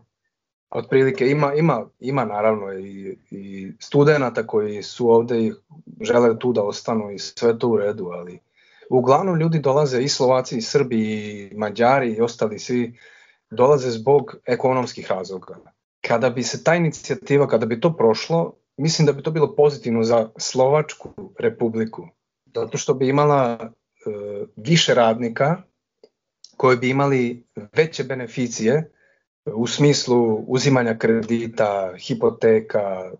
Otprilike 0.69 1.27
ima, 1.29 1.53
ima, 1.53 1.85
ima 1.99 2.25
naravno 2.25 2.73
i, 2.73 3.17
i 3.31 3.71
studenta 3.79 4.47
koji 4.47 4.83
su 4.83 5.09
ovde 5.09 5.41
i 5.41 5.53
žele 6.01 6.39
tu 6.39 6.53
da 6.53 6.63
ostanu 6.63 7.11
i 7.11 7.19
sve 7.19 7.59
to 7.59 7.67
u 7.67 7.77
redu, 7.77 8.05
ali 8.05 8.39
uglavnom 8.89 9.39
ljudi 9.39 9.59
dolaze 9.59 10.01
i 10.01 10.09
Slovaci 10.09 10.57
i 10.57 10.61
Srbi 10.61 10.99
i 10.99 11.55
Mađari 11.55 12.13
i 12.13 12.21
ostali 12.21 12.59
svi 12.59 12.99
dolaze 13.51 13.91
zbog 13.91 14.35
ekonomskih 14.45 15.11
razloga. 15.11 15.57
Kada 16.01 16.29
bi 16.29 16.43
se 16.43 16.63
ta 16.63 16.75
inicijativa, 16.75 17.47
kada 17.47 17.65
bi 17.65 17.79
to 17.79 17.93
prošlo, 17.97 18.53
mislim 18.77 19.05
da 19.05 19.13
bi 19.13 19.23
to 19.23 19.31
bilo 19.31 19.55
pozitivno 19.55 20.03
za 20.03 20.29
Slovačku 20.37 21.09
republiku, 21.39 22.07
zato 22.55 22.77
što 22.77 22.93
bi 22.93 23.09
imala 23.09 23.57
e, 23.59 23.69
više 24.55 24.93
radnika 24.93 25.61
koji 26.57 26.77
bi 26.77 26.89
imali 26.89 27.47
veće 27.73 28.03
beneficije 28.03 28.91
u 29.45 29.67
smislu 29.67 30.35
uzimanja 30.47 30.97
kredita, 30.97 31.93
hipoteka, 31.97 33.11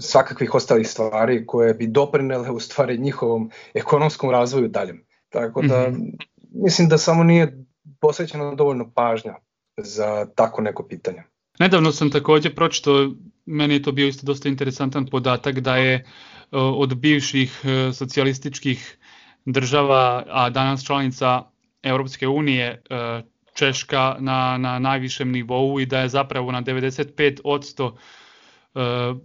svakakvih 0.00 0.54
ostalih 0.54 0.88
stvari 0.88 1.46
koje 1.46 1.74
bi 1.74 1.86
doprinele 1.86 2.50
u 2.50 2.60
stvari 2.60 2.98
njihovom 2.98 3.50
ekonomskom 3.74 4.30
razvoju 4.30 4.68
daljem. 4.68 5.06
Tako 5.28 5.62
da 5.62 5.88
mm 5.88 5.94
-hmm. 5.94 6.26
mislim 6.52 6.88
da 6.88 6.98
samo 6.98 7.24
nije 7.24 7.64
posvećeno 8.00 8.54
dovoljno 8.54 8.92
pažnja 8.94 9.34
za 9.76 10.26
tako 10.34 10.62
neko 10.62 10.82
pitanje. 10.82 11.22
Nedavno 11.58 11.92
sam 11.92 12.10
takođe 12.10 12.54
pročito, 12.54 13.10
meni 13.46 13.74
je 13.74 13.82
to 13.82 13.92
bio 13.92 14.06
isto 14.06 14.26
dosta 14.26 14.48
interesantan 14.48 15.06
podatak 15.06 15.60
da 15.60 15.76
je 15.76 15.94
e, 15.94 16.04
od 16.52 16.94
bivših 16.94 17.62
e, 17.64 17.92
socijalističkih 17.92 18.98
država, 19.44 20.24
a 20.28 20.50
danas 20.50 20.84
članica 20.84 21.42
Europske 21.82 22.28
unije, 22.28 22.82
e, 22.90 23.22
Češka 23.54 24.16
na, 24.20 24.58
na 24.58 24.78
najvišem 24.78 25.32
nivou 25.32 25.80
i 25.80 25.86
da 25.86 26.00
je 26.00 26.08
zapravo 26.08 26.52
na 26.52 26.62
95% 26.62 27.92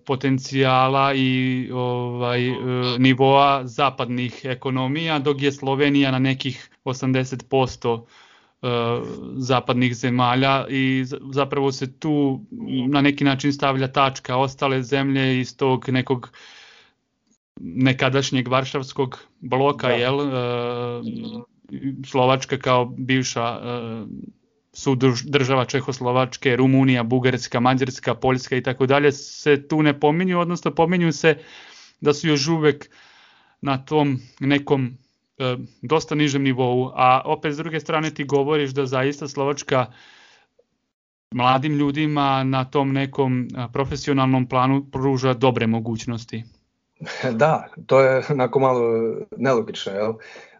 potencijala 0.06 1.14
i 1.14 1.70
ovaj 1.74 2.42
nivoa 3.00 3.68
zapadnih 3.68 4.42
ekonomija, 4.44 5.20
dok 5.20 5.42
je 5.42 5.52
Slovenija 5.52 6.12
na 6.12 6.20
nekih 6.20 6.70
80% 6.86 8.02
E, 8.62 8.68
zapadnih 9.38 9.96
zemalja 9.96 10.66
i 10.70 11.06
zapravo 11.32 11.72
se 11.72 12.00
tu 12.00 12.42
na 12.90 13.02
neki 13.02 13.24
način 13.24 13.54
stavlja 13.54 13.88
tačka 13.88 14.38
ostale 14.38 14.84
zemlje 14.84 15.40
iz 15.40 15.58
tog 15.58 15.90
nekog 15.90 16.32
nekadašnjeg 17.60 18.48
varšavskog 18.48 19.20
bloka, 19.40 19.88
da. 19.88 19.94
jel? 19.94 20.22
E, 20.22 20.32
Slovačka 22.06 22.58
kao 22.58 22.86
bivša 22.86 23.60
e, 23.64 24.06
su 24.74 24.96
država 25.24 25.66
Čehoslovačke, 25.66 26.56
Rumunija, 26.56 27.04
Bugarska, 27.04 27.60
Mađarska, 27.60 28.16
Poljska 28.16 28.56
i 28.56 28.64
tako 28.64 28.86
dalje 28.86 29.12
se 29.12 29.68
tu 29.68 29.82
ne 29.84 30.00
pominju, 30.00 30.40
odnosno 30.40 30.72
pominju 30.72 31.12
se 31.12 31.38
da 32.02 32.14
su 32.14 32.28
još 32.28 32.48
uvek 32.48 32.90
na 33.62 33.78
tom 33.86 34.20
nekom 34.40 34.98
E, 35.42 35.58
dosta 35.82 36.16
nižem 36.16 36.44
nivou, 36.44 36.92
a 36.94 37.22
opet 37.26 37.54
s 37.54 37.58
druge 37.58 37.80
strane 37.80 38.14
ti 38.14 38.24
govoriš 38.24 38.72
da 38.78 38.86
zaista 38.86 39.28
Slovačka 39.28 39.86
mladim 41.34 41.74
ljudima 41.74 42.44
na 42.44 42.66
tom 42.66 42.94
nekom 42.94 43.42
e, 43.42 43.68
profesionalnom 43.74 44.48
planu 44.50 44.86
pruža 44.92 45.34
dobre 45.34 45.68
mogućnosti. 45.68 46.44
Da, 47.42 47.68
to 47.86 48.02
je 48.02 48.24
onako 48.30 48.60
malo 48.60 48.82
nelogično, 49.38 49.92
jel? 49.94 50.14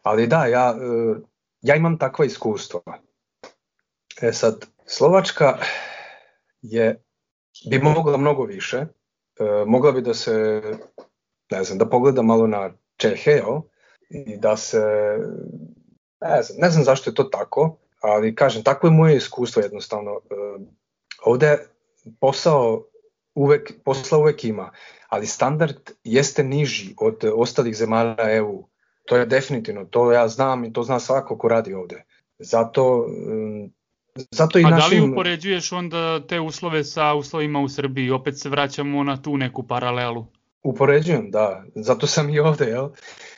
ali 0.04 0.28
da, 0.28 0.46
ja, 0.46 0.76
e, 0.78 1.20
ja 1.62 1.76
imam 1.76 1.98
takva 1.98 2.26
iskustva. 2.26 2.82
E 4.22 4.34
sad, 4.34 4.66
Slovačka 4.86 5.58
je, 6.62 7.04
bi 7.70 7.80
mogla 7.80 8.18
mnogo 8.18 8.44
više, 8.44 8.86
mogla 9.66 9.92
bi 9.92 10.02
da 10.02 10.14
se, 10.14 10.62
ne 11.52 11.64
znam, 11.64 11.78
da 11.78 11.90
pogleda 11.90 12.22
malo 12.22 12.48
na 12.48 12.74
Čehe, 12.98 13.32
jel? 13.32 13.62
i 14.10 14.38
da 14.38 14.58
se, 14.58 14.84
ne 16.22 16.42
znam, 16.42 16.58
ne 16.60 16.70
znam 16.70 16.84
zašto 16.84 17.10
je 17.10 17.16
to 17.16 17.24
tako, 17.24 17.78
ali 18.02 18.36
kažem, 18.36 18.64
takvo 18.64 18.88
je 18.88 18.94
moje 18.94 19.18
iskustvo 19.18 19.62
jednostavno. 19.62 20.12
Uh, 20.12 20.62
ovde 21.26 21.58
posao 22.20 22.86
uvek, 23.36 23.72
posla 23.84 24.18
uvek 24.18 24.44
ima, 24.44 24.72
ali 25.10 25.28
standard 25.28 25.92
jeste 26.04 26.44
niži 26.44 26.96
od 26.98 27.26
ostalih 27.36 27.76
zemalja 27.76 28.32
EU. 28.32 28.64
To 29.06 29.18
je 29.18 29.26
definitivno, 29.26 29.86
to 29.86 30.12
ja 30.12 30.28
znam 30.28 30.66
i 30.66 30.74
to 30.74 30.84
zna 30.84 31.00
svako 31.00 31.38
ko 31.38 31.48
radi 31.48 31.74
ovde. 31.74 32.04
Zato, 32.40 33.08
zato 34.16 34.60
i 34.60 34.64
A 34.64 34.70
našim... 34.70 35.00
da 35.00 35.06
li 35.06 35.12
upoređuješ 35.12 35.72
onda 35.72 36.28
te 36.28 36.40
uslove 36.40 36.84
sa 36.84 37.14
uslovima 37.14 37.60
u 37.60 37.70
Srbiji? 37.70 38.12
Opet 38.12 38.40
se 38.40 38.50
vraćamo 38.50 39.04
na 39.04 39.22
tu 39.22 39.38
neku 39.38 39.64
paralelu. 39.68 40.26
Upoređujem, 40.64 41.32
da. 41.32 41.64
Zato 41.76 42.08
sam 42.08 42.30
i 42.30 42.40
ovde, 42.40 42.66
jel? 42.66 42.90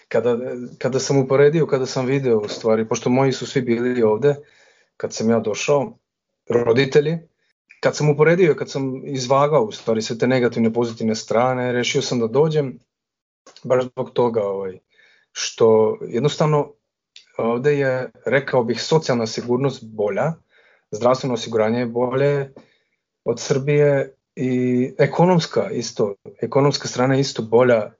Kada, 0.08 0.38
kada 0.78 1.00
sam 1.00 1.18
uporedio, 1.18 1.68
kada 1.68 1.86
sam 1.86 2.06
video 2.06 2.38
u 2.38 2.48
stvari, 2.48 2.88
pošto 2.88 3.10
moji 3.10 3.32
su 3.32 3.46
svi 3.48 3.62
bili 3.62 4.04
ovde, 4.04 4.36
kad 4.98 5.14
sam 5.14 5.30
ja 5.30 5.40
došao, 5.40 5.98
roditelji, 6.50 7.18
kad 7.80 7.96
sam 7.96 8.10
uporedio, 8.10 8.56
kad 8.56 8.72
sam 8.72 9.02
izvagao 9.06 9.64
u 9.64 9.72
stvari 9.72 10.02
sve 10.02 10.18
te 10.18 10.28
negativne, 10.28 10.74
pozitivne 10.74 11.16
strane, 11.16 11.72
rešio 11.72 12.02
sam 12.02 12.20
da 12.20 12.28
dođem, 12.28 12.80
baš 13.64 13.84
zbog 13.84 14.12
toga, 14.14 14.44
ovaj, 14.44 14.78
što 15.32 15.98
jednostavno 16.08 16.72
ovde 17.38 17.78
je, 17.80 18.12
rekao 18.26 18.64
bih, 18.64 18.82
socijalna 18.82 19.28
sigurnost 19.28 19.84
bolja, 19.86 20.34
zdravstveno 20.94 21.34
osiguranje 21.34 21.80
je 21.80 21.86
bolje 21.86 22.54
od 23.26 23.40
Srbije 23.40 24.16
i 24.36 24.92
ekonomska 24.98 25.70
isto, 25.70 26.16
ekonomska 26.42 26.88
strana 26.88 27.14
je 27.16 27.22
isto 27.22 27.44
bolja, 27.44 27.92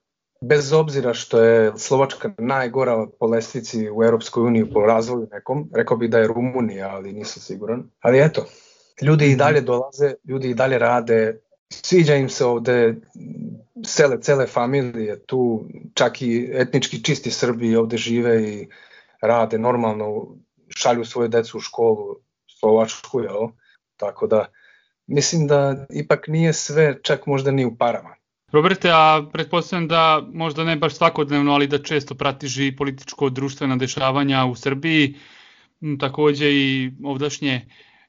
bez 0.42 0.74
obzira 0.74 1.14
što 1.14 1.44
je 1.44 1.72
Slovačka 1.78 2.32
najgora 2.38 3.08
po 3.20 3.26
lestvici 3.26 3.90
u 3.90 4.04
Europskoj 4.04 4.44
uniji 4.44 4.72
po 4.74 4.82
razvoju 4.82 5.28
nekom, 5.32 5.70
rekao 5.76 5.98
bih 5.98 6.10
da 6.10 6.20
je 6.20 6.28
Rumunija, 6.28 6.90
ali 6.90 7.14
nisam 7.14 7.42
siguran. 7.42 7.84
Ali 8.00 8.20
eto, 8.20 8.46
ljudi 9.02 9.32
i 9.32 9.36
dalje 9.36 9.62
dolaze, 9.62 10.14
ljudi 10.28 10.50
i 10.50 10.54
dalje 10.54 10.80
rade, 10.80 11.40
sviđa 11.70 12.16
im 12.16 12.30
se 12.30 12.46
ovde, 12.46 12.96
cele, 13.86 14.22
cele 14.22 14.48
familije 14.48 15.26
tu, 15.26 15.66
čak 15.94 16.22
i 16.22 16.50
etnički 16.54 17.04
čisti 17.04 17.32
Srbi 17.32 17.76
ovde 17.76 17.98
žive 17.98 18.44
i 18.44 18.68
rade 19.22 19.58
normalno, 19.58 20.36
šalju 20.70 21.06
svoje 21.06 21.28
decu 21.30 21.58
u 21.58 21.62
školu, 21.62 22.16
Slovačku, 22.64 23.20
jel? 23.20 23.52
Tako 23.98 24.28
da, 24.28 24.46
mislim 25.08 25.48
da 25.48 25.86
ipak 25.90 26.28
nije 26.28 26.54
sve 26.54 27.00
čak 27.04 27.28
možda 27.28 27.52
ni 27.52 27.66
u 27.66 27.76
parama. 27.78 28.16
Roberte, 28.52 28.90
a 28.92 29.24
pretpostavljam 29.34 29.88
da 29.88 30.24
možda 30.34 30.64
ne 30.64 30.76
baš 30.76 30.96
svakodnevno, 30.96 31.54
ali 31.54 31.68
da 31.68 31.84
često 31.84 32.16
pratiš 32.16 32.58
i 32.58 32.76
političko-društvena 32.76 33.76
dešavanja 33.76 34.46
u 34.46 34.56
Srbiji, 34.56 35.16
takođe 36.00 36.52
i 36.52 36.92
ovdašnje 37.04 37.66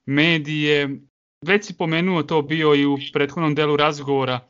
medije. 0.06 1.00
Već 1.42 1.66
si 1.66 1.76
pomenuo 1.76 2.22
to 2.22 2.42
bio 2.42 2.74
i 2.74 2.86
u 2.86 2.98
prethodnom 3.12 3.54
delu 3.54 3.76
razgovora. 3.76 4.40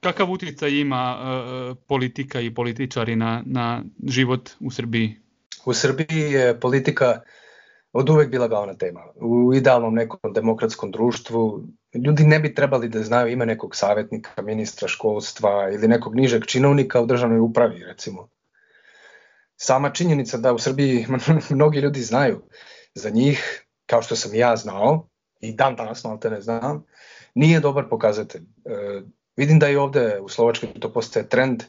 Kakav 0.00 0.30
uticaj 0.30 0.70
ima 0.70 1.18
uh, 1.18 1.76
politika 1.86 2.40
i 2.40 2.54
političari 2.54 3.16
na, 3.16 3.42
na 3.46 3.82
život 4.06 4.50
u 4.60 4.70
Srbiji? 4.70 5.16
U 5.64 5.74
Srbiji 5.74 6.32
je 6.32 6.60
politika 6.60 7.20
od 7.96 8.10
uvek 8.10 8.30
bila 8.30 8.48
glavna 8.48 8.74
tema. 8.74 9.00
U 9.14 9.54
idealnom 9.54 9.94
nekom 9.94 10.32
demokratskom 10.32 10.90
društvu 10.90 11.62
ljudi 11.94 12.24
ne 12.24 12.40
bi 12.40 12.54
trebali 12.54 12.88
da 12.88 13.02
znaju 13.02 13.32
ime 13.32 13.46
nekog 13.46 13.76
savjetnika, 13.76 14.42
ministra 14.42 14.88
školstva 14.88 15.70
ili 15.72 15.88
nekog 15.88 16.16
nižeg 16.16 16.44
činovnika 16.44 17.00
u 17.00 17.06
državnoj 17.06 17.40
upravi, 17.40 17.84
recimo. 17.84 18.28
Sama 19.56 19.90
činjenica 19.90 20.38
da 20.38 20.52
u 20.52 20.58
Srbiji 20.58 21.06
mnogi 21.50 21.78
ljudi 21.78 22.00
znaju 22.00 22.42
za 22.94 23.10
njih, 23.10 23.66
kao 23.86 24.02
što 24.02 24.16
sam 24.16 24.34
ja 24.34 24.56
znao, 24.56 25.08
i 25.40 25.52
dan 25.52 25.76
danas 25.76 26.04
malo 26.04 26.16
te 26.16 26.30
ne 26.30 26.40
znam, 26.40 26.84
nije 27.34 27.60
dobar 27.60 27.88
pokazatelj. 27.90 28.42
E, 28.42 29.02
vidim 29.36 29.58
da 29.58 29.68
i 29.68 29.76
ovde 29.76 30.20
u 30.20 30.28
Slovačkoj 30.28 30.68
to 30.80 30.92
postaje 30.92 31.28
trend, 31.28 31.62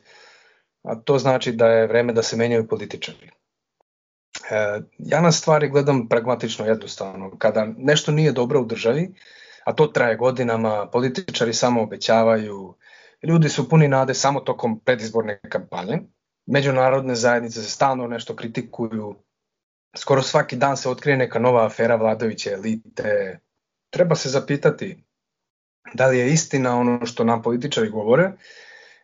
a 0.84 0.96
to 0.96 1.20
znači 1.20 1.52
da 1.52 1.68
je 1.68 1.88
vreme 1.88 2.14
da 2.14 2.24
se 2.24 2.38
menjaju 2.38 2.68
političari. 2.68 3.32
E, 4.52 4.82
ja 4.98 5.22
na 5.22 5.32
stvari 5.32 5.70
gledam 5.70 6.08
pragmatično 6.08 6.66
jednostavno. 6.66 7.38
Kada 7.38 7.68
nešto 7.78 8.12
nije 8.12 8.32
dobro 8.32 8.62
u 8.62 8.66
državi, 8.66 9.14
a 9.66 9.74
to 9.74 9.88
traje 9.88 10.16
godinama, 10.16 10.90
političari 10.92 11.54
samo 11.54 11.82
obećavaju, 11.82 12.76
ljudi 13.24 13.50
su 13.50 13.70
puni 13.70 13.88
nade 13.88 14.14
samo 14.14 14.40
tokom 14.40 14.80
predizborne 14.80 15.40
kampanje, 15.50 16.00
međunarodne 16.46 17.16
zajednice 17.16 17.64
se 17.64 17.70
stalno 17.70 18.08
nešto 18.08 18.36
kritikuju, 18.36 19.16
skoro 19.98 20.22
svaki 20.22 20.56
dan 20.56 20.78
se 20.78 20.90
otkrije 20.90 21.18
neka 21.18 21.40
nova 21.40 21.66
afera 21.66 21.96
vladajuće 21.96 22.50
elite. 22.50 23.40
Treba 23.90 24.16
se 24.16 24.30
zapitati 24.30 25.04
da 25.94 26.08
li 26.08 26.20
je 26.20 26.34
istina 26.34 26.80
ono 26.80 27.06
što 27.06 27.24
nam 27.24 27.42
političari 27.42 27.90
govore 27.90 28.32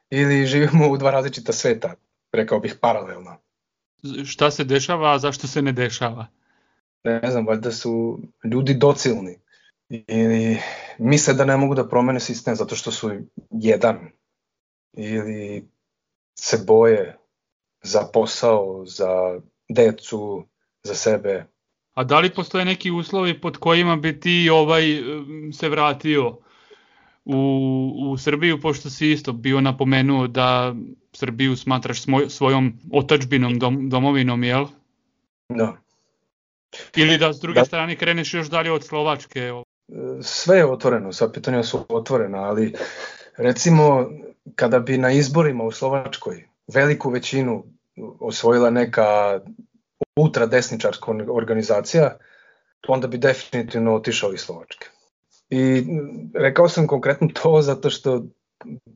ili 0.09 0.45
živimo 0.45 0.89
u 0.89 0.97
dva 0.97 1.11
različita 1.11 1.53
sveta, 1.53 1.93
rekao 2.31 2.59
bih 2.59 2.75
paralelno 2.81 3.37
šta 4.25 4.51
se 4.51 4.63
dešava, 4.63 5.13
a 5.13 5.19
zašto 5.19 5.47
se 5.47 5.61
ne 5.61 5.71
dešava? 5.71 6.27
Ne 7.03 7.31
znam, 7.31 7.47
valjda 7.47 7.71
su 7.71 8.19
ljudi 8.43 8.73
docilni 8.73 9.37
ili 9.89 10.57
misle 10.99 11.33
da 11.33 11.45
ne 11.45 11.57
mogu 11.57 11.75
da 11.75 11.87
promene 11.89 12.19
sistem 12.19 12.55
zato 12.55 12.75
što 12.75 12.91
su 12.91 13.11
jedan 13.49 13.99
ili 14.93 15.67
se 16.39 16.63
boje 16.67 17.17
za 17.83 18.09
posao, 18.13 18.85
za 18.85 19.39
decu, 19.69 20.47
za 20.83 20.95
sebe. 20.95 21.45
A 21.93 22.03
da 22.03 22.19
li 22.19 22.33
postoje 22.33 22.65
neki 22.65 22.91
uslovi 22.91 23.41
pod 23.41 23.57
kojima 23.57 23.95
bi 23.95 24.19
ti 24.19 24.49
ovaj 24.49 24.83
se 25.53 25.69
vratio 25.69 26.37
u, 27.25 27.91
u 28.09 28.17
Srbiju, 28.17 28.61
pošto 28.61 28.89
si 28.89 29.11
isto 29.11 29.33
bio 29.33 29.61
napomenuo 29.61 30.27
da 30.27 30.75
Srbiju 31.13 31.55
smatraš 31.55 32.01
smoj, 32.01 32.29
svojom 32.29 32.73
otačbinom, 32.91 33.59
dom, 33.59 33.89
domovinom, 33.89 34.43
jel? 34.43 34.65
Da. 35.49 35.77
Ili 36.95 37.17
da 37.17 37.33
s 37.33 37.39
druge 37.39 37.59
da. 37.59 37.65
strane 37.65 37.95
kreneš 37.95 38.33
još 38.33 38.49
dalje 38.49 38.71
od 38.71 38.83
Slovačke? 38.83 39.51
Sve 40.21 40.57
je 40.57 40.65
otvoreno, 40.65 41.13
sva 41.13 41.31
pitanja 41.31 41.63
su 41.63 41.85
otvorena, 41.89 42.37
ali 42.37 42.73
recimo 43.37 44.09
kada 44.55 44.79
bi 44.79 44.97
na 44.97 45.11
izborima 45.11 45.63
u 45.63 45.71
Slovačkoj 45.71 46.47
veliku 46.73 47.09
većinu 47.09 47.63
osvojila 48.19 48.69
neka 48.69 49.39
ultradesničarska 50.15 51.11
organizacija, 51.29 52.17
onda 52.87 53.07
bi 53.07 53.17
definitivno 53.17 53.95
otišao 53.95 54.33
iz 54.33 54.39
Slovačke. 54.39 54.87
I 55.49 55.83
rekao 56.33 56.69
sam 56.69 56.87
konkretno 56.87 57.27
to 57.43 57.61
zato 57.61 57.89
što 57.89 58.23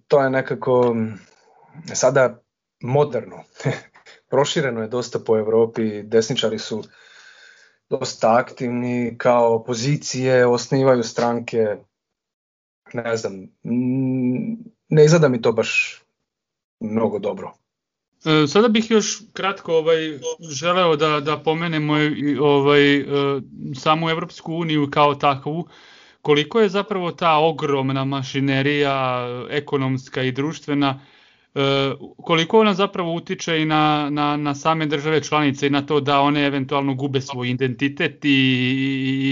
to 0.07 0.23
je 0.23 0.29
nekako 0.29 0.95
sada 1.93 2.41
moderno. 2.81 3.43
Prošireno 4.29 4.81
je 4.81 4.87
dosta 4.87 5.19
po 5.19 5.37
Evropi, 5.37 6.03
desničari 6.03 6.59
su 6.59 6.83
dosta 7.89 8.35
aktivni 8.35 9.15
kao 9.17 9.55
opozicije, 9.55 10.45
osnivaju 10.45 11.03
stranke, 11.03 11.75
ne 12.93 13.17
znam, 13.17 13.33
ne 14.89 15.05
izgleda 15.05 15.27
mi 15.27 15.41
to 15.41 15.51
baš 15.51 16.01
mnogo 16.79 17.19
dobro. 17.19 17.53
E, 18.25 18.47
sada 18.47 18.67
bih 18.67 18.91
još 18.91 19.21
kratko 19.33 19.73
ovaj 19.73 20.19
želeo 20.49 20.95
da 20.95 21.19
da 21.19 21.37
pomenemo 21.37 21.93
ovaj 22.41 22.97
e, 22.97 23.05
samu 23.75 24.09
Evropsku 24.09 24.53
uniju 24.53 24.87
kao 24.91 25.15
takvu 25.15 25.67
koliko 26.21 26.59
je 26.61 26.69
zapravo 26.69 27.11
ta 27.11 27.37
ogromna 27.37 28.05
mašinerija 28.05 29.27
ekonomska 29.49 30.23
i 30.23 30.31
društvena 30.31 30.99
koliko 32.23 32.59
ona 32.59 32.73
zapravo 32.73 33.13
utiče 33.13 33.61
i 33.61 33.65
na, 33.65 34.09
na, 34.09 34.37
na 34.37 34.55
same 34.55 34.85
države 34.85 35.23
članice 35.23 35.67
i 35.67 35.69
na 35.69 35.85
to 35.85 35.99
da 35.99 36.19
one 36.19 36.45
eventualno 36.45 36.95
gube 36.95 37.21
svoj 37.21 37.49
identitet 37.49 38.25
i, 38.25 38.29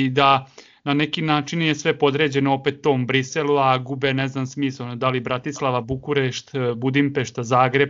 i 0.06 0.10
da 0.10 0.48
na 0.84 0.94
neki 0.94 1.22
način 1.22 1.62
je 1.62 1.76
sve 1.76 2.00
podređeno 2.00 2.54
opet 2.54 2.82
tom 2.82 3.08
Briselu, 3.08 3.58
a 3.58 3.78
gube 3.78 4.14
ne 4.14 4.28
znam 4.28 4.48
smisla, 4.48 4.96
da 4.96 5.10
li 5.10 5.20
Bratislava, 5.20 5.82
Bukurešt, 5.82 6.52
Budimpešta, 6.76 7.44
Zagreb 7.44 7.90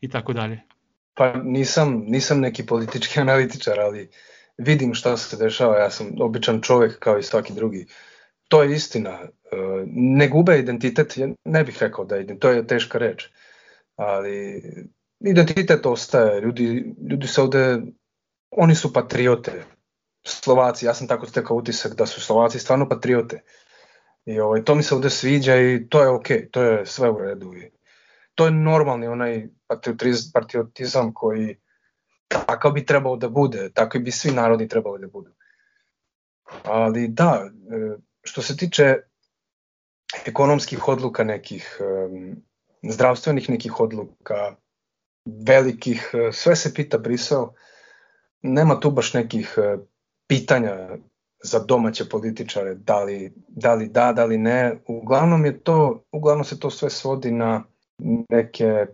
i 0.00 0.08
tako 0.08 0.32
dalje. 0.32 0.60
Pa 1.14 1.42
nisam, 1.42 2.04
nisam 2.06 2.40
neki 2.40 2.66
politički 2.66 3.20
analitičar, 3.26 3.80
ali 3.80 4.08
vidim 4.58 4.94
šta 4.94 5.16
se 5.16 5.36
dešava, 5.36 5.78
ja 5.78 5.90
sam 5.90 6.06
običan 6.20 6.60
čovek 6.60 6.98
kao 6.98 7.18
i 7.18 7.22
svaki 7.22 7.52
drugi. 7.52 7.86
To 8.48 8.62
je 8.62 8.76
istina. 8.76 9.10
E, 9.10 9.28
ne 9.86 10.28
gube 10.28 10.58
identitet, 10.58 11.18
ne 11.44 11.64
bih 11.64 11.78
rekao 11.80 12.04
da 12.04 12.16
je, 12.16 12.38
to 12.38 12.50
je 12.50 12.66
teška 12.66 12.98
reč, 12.98 13.28
ali 13.96 14.62
identitet 15.20 15.86
ostaje, 15.86 16.40
ljudi, 16.40 16.94
ljudi 17.10 17.26
se 17.26 17.42
ovde, 17.42 17.78
oni 18.50 18.74
su 18.74 18.92
patriote, 18.92 19.64
Slovaci, 20.26 20.86
ja 20.86 20.94
sam 20.94 21.08
tako 21.08 21.26
stekao 21.26 21.56
utisak 21.56 21.94
da 21.94 22.06
su 22.06 22.20
Slovaci 22.20 22.58
stvarno 22.58 22.88
patriote. 22.88 23.42
I 24.24 24.40
ovaj, 24.40 24.64
to 24.64 24.74
mi 24.74 24.82
se 24.82 24.94
ovde 24.94 25.10
sviđa 25.10 25.56
i 25.56 25.86
to 25.88 26.02
je 26.02 26.08
okay, 26.08 26.50
to 26.50 26.62
je 26.62 26.86
sve 26.86 27.10
u 27.10 27.18
redu. 27.18 27.54
I 27.54 27.70
to 28.34 28.44
je 28.44 28.50
normalni 28.50 29.06
onaj 29.06 29.48
patriotizam 30.32 31.14
koji 31.14 31.60
takav 32.28 32.72
bi 32.72 32.86
trebao 32.86 33.16
da 33.16 33.28
bude, 33.28 33.70
takvi 33.74 34.00
bi 34.00 34.10
svi 34.10 34.30
narodi 34.30 34.68
trebali 34.68 35.00
da 35.00 35.06
budu. 35.06 35.30
Ali 36.62 37.08
da, 37.08 37.44
e, 37.44 37.96
što 38.22 38.42
se 38.42 38.56
tiče 38.56 38.96
ekonomskih 40.26 40.88
odluka 40.88 41.24
nekih, 41.24 41.78
zdravstvenih 42.90 43.50
nekih 43.50 43.80
odluka, 43.80 44.56
velikih, 45.24 46.10
e, 46.14 46.32
sve 46.32 46.56
se 46.56 46.74
pita 46.74 46.98
Brisel, 46.98 47.46
nema 48.42 48.80
tu 48.80 48.90
baš 48.90 49.14
nekih 49.14 49.54
e, 49.58 49.76
pitanja 50.28 50.88
za 51.44 51.58
domaće 51.58 52.08
političare, 52.08 52.74
da 52.74 53.04
li, 53.04 53.32
da 53.48 53.74
li 53.74 53.88
da, 53.88 54.12
da 54.12 54.24
li 54.24 54.38
ne. 54.38 54.76
Uglavnom 54.86 55.44
je 55.44 55.60
to, 55.60 56.04
uglavnom 56.12 56.44
se 56.44 56.60
to 56.60 56.70
sve 56.70 56.90
svodi 56.90 57.30
na 57.30 57.64
neke 58.28 58.86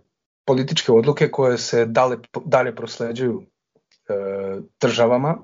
političke 0.45 0.91
odluke 0.91 1.31
koje 1.31 1.57
se 1.57 1.85
dalje, 1.85 2.17
dalje 2.45 2.75
prosleđuju 2.75 3.41
e, 3.41 4.13
državama, 4.81 5.37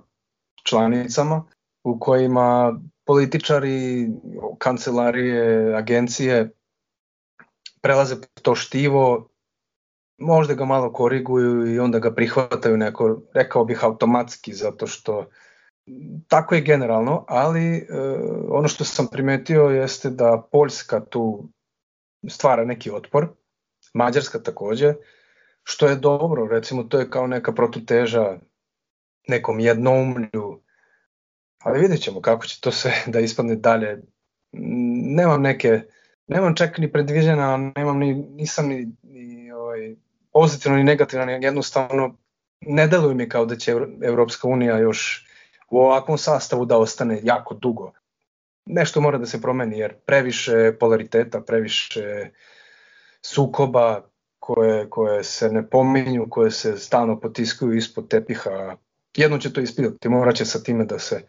članicama, 0.63 1.43
u 1.83 1.99
kojima 1.99 2.79
političari, 3.05 4.09
kancelarije, 4.57 5.75
agencije 5.75 6.49
prelaze 7.87 8.15
to 8.41 8.55
štivo, 8.55 9.29
možda 10.17 10.53
ga 10.53 10.65
malo 10.65 10.93
koriguju 10.93 11.73
i 11.73 11.79
onda 11.79 11.99
ga 11.99 12.11
prihvataju 12.13 12.77
neko, 12.77 13.21
rekao 13.33 13.65
bih 13.65 13.83
automatski, 13.83 14.53
zato 14.53 14.87
što 14.87 15.29
tako 16.27 16.55
je 16.55 16.61
generalno, 16.61 17.25
ali 17.27 17.77
e, 17.77 17.85
ono 18.49 18.67
što 18.67 18.83
sam 18.83 19.07
primetio 19.11 19.61
jeste 19.61 20.09
da 20.09 20.47
Poljska 20.51 20.99
tu 21.05 21.49
stvara 22.29 22.65
neki 22.65 22.91
otpor, 22.91 23.27
Mađarska 23.93 24.39
takođe, 24.39 24.93
što 25.63 25.87
je 25.87 25.95
dobro, 25.95 26.47
recimo 26.47 26.83
to 26.83 26.99
je 26.99 27.09
kao 27.09 27.27
neka 27.27 27.53
protuteža 27.53 28.37
nekom 29.27 29.59
jednoumlju, 29.59 30.61
ali 31.63 31.79
vidjet 31.79 32.01
ćemo 32.01 32.21
kako 32.21 32.45
će 32.45 32.61
to 32.61 32.71
sve 32.71 32.91
da 33.13 33.19
ispadne 33.19 33.55
dalje. 33.55 34.01
Nemam 35.15 35.41
neke, 35.41 35.81
nemam 36.27 36.55
čak 36.55 36.77
ni 36.77 36.91
predviđena, 36.91 37.71
nemam 37.75 37.99
ni, 37.99 38.13
nisam 38.13 38.67
ni, 38.67 38.87
ni 39.03 39.51
ovaj, 39.51 39.95
pozitivno 40.31 40.77
ni 40.77 40.83
negativno, 40.83 41.31
jednostavno 41.31 42.15
ne 42.61 42.87
deluje 42.87 43.15
mi 43.15 43.29
kao 43.29 43.45
da 43.45 43.55
će 43.55 43.75
Evropska 44.03 44.47
unija 44.47 44.77
još 44.77 45.27
u 45.69 45.79
ovakvom 45.79 46.17
sastavu 46.17 46.65
da 46.65 46.77
ostane 46.77 47.19
jako 47.23 47.53
dugo. 47.53 47.91
Nešto 48.65 49.01
mora 49.01 49.17
da 49.17 49.25
se 49.25 49.41
promeni 49.41 49.79
jer 49.79 49.93
previše 50.05 50.73
polariteta, 50.79 51.41
previše 51.41 52.29
sukoba 53.21 54.01
koje, 54.39 54.89
koje 54.89 55.23
se 55.23 55.49
ne 55.49 55.69
pominju, 55.69 56.27
koje 56.29 56.51
se 56.51 56.77
stalno 56.77 57.19
potiskuju 57.19 57.73
ispod 57.73 58.07
tepiha. 58.07 58.75
Jedno 59.15 59.37
će 59.37 59.53
to 59.53 59.61
ispitati, 59.61 60.09
mora 60.09 60.33
će 60.33 60.45
sa 60.45 60.63
time 60.63 60.85
da 60.85 60.99
se, 60.99 61.21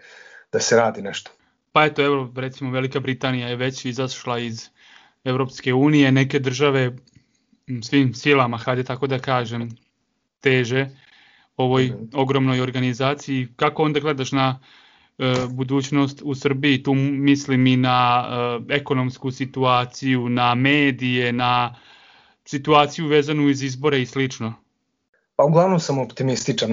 da 0.53 0.61
se 0.61 0.77
radi 0.77 1.03
nešto. 1.03 1.31
Pa 1.73 1.85
eto, 1.85 2.05
evo, 2.05 2.33
recimo 2.37 2.71
Velika 2.71 3.01
Britanija 3.01 3.49
je 3.49 3.57
već 3.57 3.85
izašla 3.85 4.39
iz 4.39 4.69
Evropske 5.25 5.75
unije, 5.75 6.13
neke 6.13 6.39
države 6.39 6.97
svim 7.83 8.15
silama, 8.15 8.57
hajde 8.57 8.85
tako 8.85 9.07
da 9.07 9.19
kažem, 9.19 9.69
teže 10.41 10.89
ovoj 11.57 11.93
ogromnoj 12.15 12.61
organizaciji. 12.61 13.49
Kako 13.57 13.83
onda 13.83 14.01
gledaš 14.01 14.33
na 14.33 14.61
e, 15.19 15.35
budućnost 15.51 16.23
u 16.25 16.35
Srbiji? 16.35 16.83
Tu 16.83 16.95
mislim 16.95 17.67
i 17.67 17.77
na 17.77 18.29
e, 18.71 18.75
ekonomsku 18.75 19.31
situaciju, 19.31 20.29
na 20.29 20.55
medije, 20.55 21.33
na 21.33 21.75
situaciju 22.45 23.07
vezanu 23.07 23.49
iz 23.49 23.63
izbore 23.63 24.03
i 24.03 24.07
slično. 24.07 24.55
Pa 25.37 25.45
uglavnom 25.45 25.81
sam 25.81 25.99
optimističan. 25.99 26.73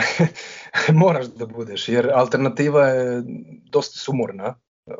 Moraš 1.03 1.25
da 1.25 1.45
budeš, 1.45 1.89
jer 1.89 2.09
alternativa 2.13 2.87
je 2.87 3.23
dosta 3.71 3.99
sumorna. 3.99 4.55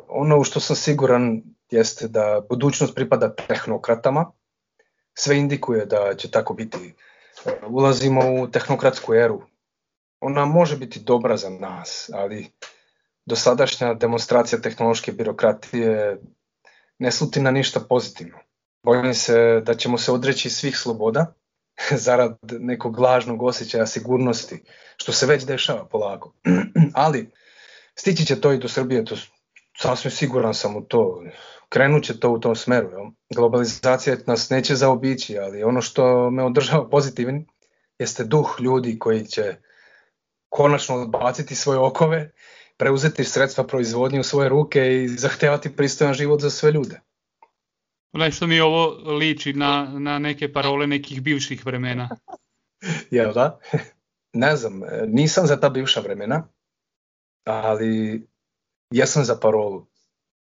Ono 0.08 0.38
u 0.38 0.44
što 0.44 0.60
sam 0.60 0.76
siguran 0.76 1.42
jeste 1.70 2.08
da 2.08 2.40
budućnost 2.48 2.94
pripada 2.94 3.34
tehnokratama. 3.34 4.32
Sve 5.14 5.38
indikuje 5.38 5.86
da 5.86 6.14
će 6.14 6.30
tako 6.30 6.54
biti. 6.54 6.94
Ulazimo 7.68 8.42
u 8.42 8.50
tehnokratsku 8.50 9.14
eru 9.14 9.42
ona 10.20 10.44
može 10.44 10.76
biti 10.76 11.00
dobra 11.00 11.36
za 11.36 11.50
nas, 11.50 12.10
ali 12.14 12.52
dosadašnja 13.26 13.94
demonstracija 13.94 14.60
tehnološke 14.60 15.12
birokratije 15.12 16.20
ne 16.98 17.12
sluti 17.12 17.40
na 17.40 17.50
ništa 17.50 17.80
pozitivno. 17.80 18.38
Bojim 18.82 19.14
se 19.14 19.62
da 19.64 19.74
ćemo 19.74 19.98
se 19.98 20.12
odreći 20.12 20.50
svih 20.50 20.78
sloboda 20.78 21.34
zarad 22.06 22.38
nekog 22.42 22.98
lažnog 22.98 23.42
osjećaja 23.42 23.86
sigurnosti, 23.86 24.62
što 24.96 25.12
se 25.12 25.26
već 25.26 25.44
dešava 25.44 25.84
polako. 25.84 26.32
ali 26.94 27.30
stići 27.94 28.26
će 28.26 28.40
to 28.40 28.52
i 28.52 28.58
do 28.58 28.68
Srbije, 28.68 29.04
to 29.04 29.16
sasvim 29.78 30.10
siguran 30.10 30.54
sam 30.54 30.76
u 30.76 30.82
to. 30.84 31.22
Krenut 31.68 32.04
će 32.04 32.20
to 32.20 32.30
u 32.30 32.40
tom 32.40 32.56
smeru. 32.56 32.90
Jel? 32.90 33.10
Globalizacija 33.34 34.16
nas 34.26 34.50
neće 34.50 34.74
zaobići, 34.74 35.38
ali 35.38 35.62
ono 35.62 35.82
što 35.82 36.30
me 36.30 36.44
održava 36.44 36.88
pozitivnim 36.88 37.46
jeste 37.98 38.24
duh 38.24 38.56
ljudi 38.60 38.98
koji 38.98 39.26
će 39.26 39.56
konačno 40.48 40.94
odbaciti 40.94 41.54
svoje 41.54 41.78
okove, 41.78 42.30
preuzeti 42.76 43.24
sredstva 43.24 43.64
proizvodnje 43.64 44.20
u 44.20 44.24
svoje 44.24 44.48
ruke 44.48 45.04
i 45.04 45.08
zahtevati 45.08 45.76
pristojan 45.76 46.14
život 46.14 46.40
za 46.40 46.50
sve 46.50 46.72
ljude. 46.72 47.00
Nešto 48.12 48.46
mi 48.46 48.60
ovo 48.60 48.86
liči 49.18 49.52
na, 49.52 49.92
na 49.98 50.18
neke 50.18 50.52
parole 50.52 50.86
nekih 50.86 51.22
bivših 51.22 51.66
vremena. 51.66 52.08
Jel 53.10 53.32
da? 53.32 53.58
Ne 54.32 54.56
znam, 54.56 54.80
nisam 55.06 55.46
za 55.46 55.60
ta 55.60 55.68
bivša 55.68 56.00
vremena, 56.00 56.48
ali 57.44 58.22
jesam 58.90 59.24
za 59.24 59.36
parolu. 59.36 59.86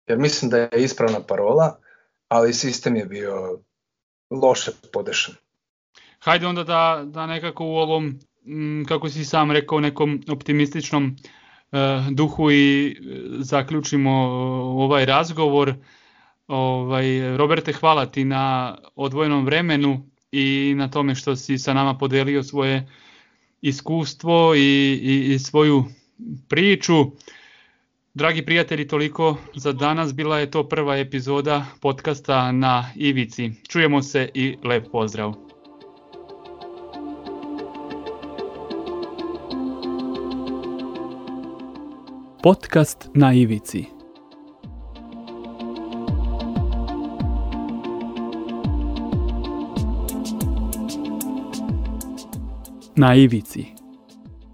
Jer 0.06 0.18
mislim 0.18 0.50
da 0.50 0.56
je 0.58 0.70
ispravna 0.76 1.20
parola, 1.20 1.78
ali 2.28 2.54
sistem 2.54 2.96
je 2.96 3.06
bio 3.06 3.60
loše 4.30 4.70
podešan. 4.92 5.34
Hajde 6.18 6.46
onda 6.46 6.64
da, 6.64 7.02
da 7.06 7.26
nekako 7.26 7.64
u 7.64 7.76
ovom 7.76 8.20
Mm, 8.46 8.84
kako 8.84 9.08
si 9.08 9.24
sam 9.24 9.50
rekao, 9.50 9.80
nekom 9.80 10.22
optimističnom 10.28 11.16
e, 11.72 11.78
duhu 12.10 12.50
i 12.50 12.88
e, 12.88 12.94
zaključimo 13.38 14.10
ovaj 14.84 15.04
razgovor. 15.04 15.74
Ovaj, 16.48 17.36
Roberte, 17.36 17.72
hvala 17.72 18.06
ti 18.06 18.24
na 18.24 18.76
odvojenom 18.94 19.44
vremenu 19.44 20.10
i 20.32 20.74
na 20.76 20.90
tome 20.90 21.14
što 21.14 21.36
si 21.36 21.58
sa 21.58 21.74
nama 21.74 21.98
podelio 21.98 22.42
svoje 22.42 22.88
iskustvo 23.60 24.54
i, 24.54 25.00
i, 25.02 25.34
i 25.34 25.38
svoju 25.38 25.84
priču. 26.48 26.94
Dragi 28.16 28.44
prijatelji, 28.44 28.88
toliko 28.88 29.36
za 29.54 29.72
danas. 29.72 30.14
Bila 30.14 30.38
je 30.38 30.50
to 30.50 30.68
prva 30.68 30.96
epizoda 30.96 31.66
podcasta 31.80 32.52
na 32.52 32.90
Ivici. 32.94 33.50
Čujemo 33.68 34.02
se 34.02 34.28
i 34.34 34.56
lep 34.64 34.86
pozdrav. 34.92 35.32
Podcast 42.42 43.08
na 43.14 43.32
ivici. 43.32 43.84
Na 52.96 53.14
ivici. 53.14 53.85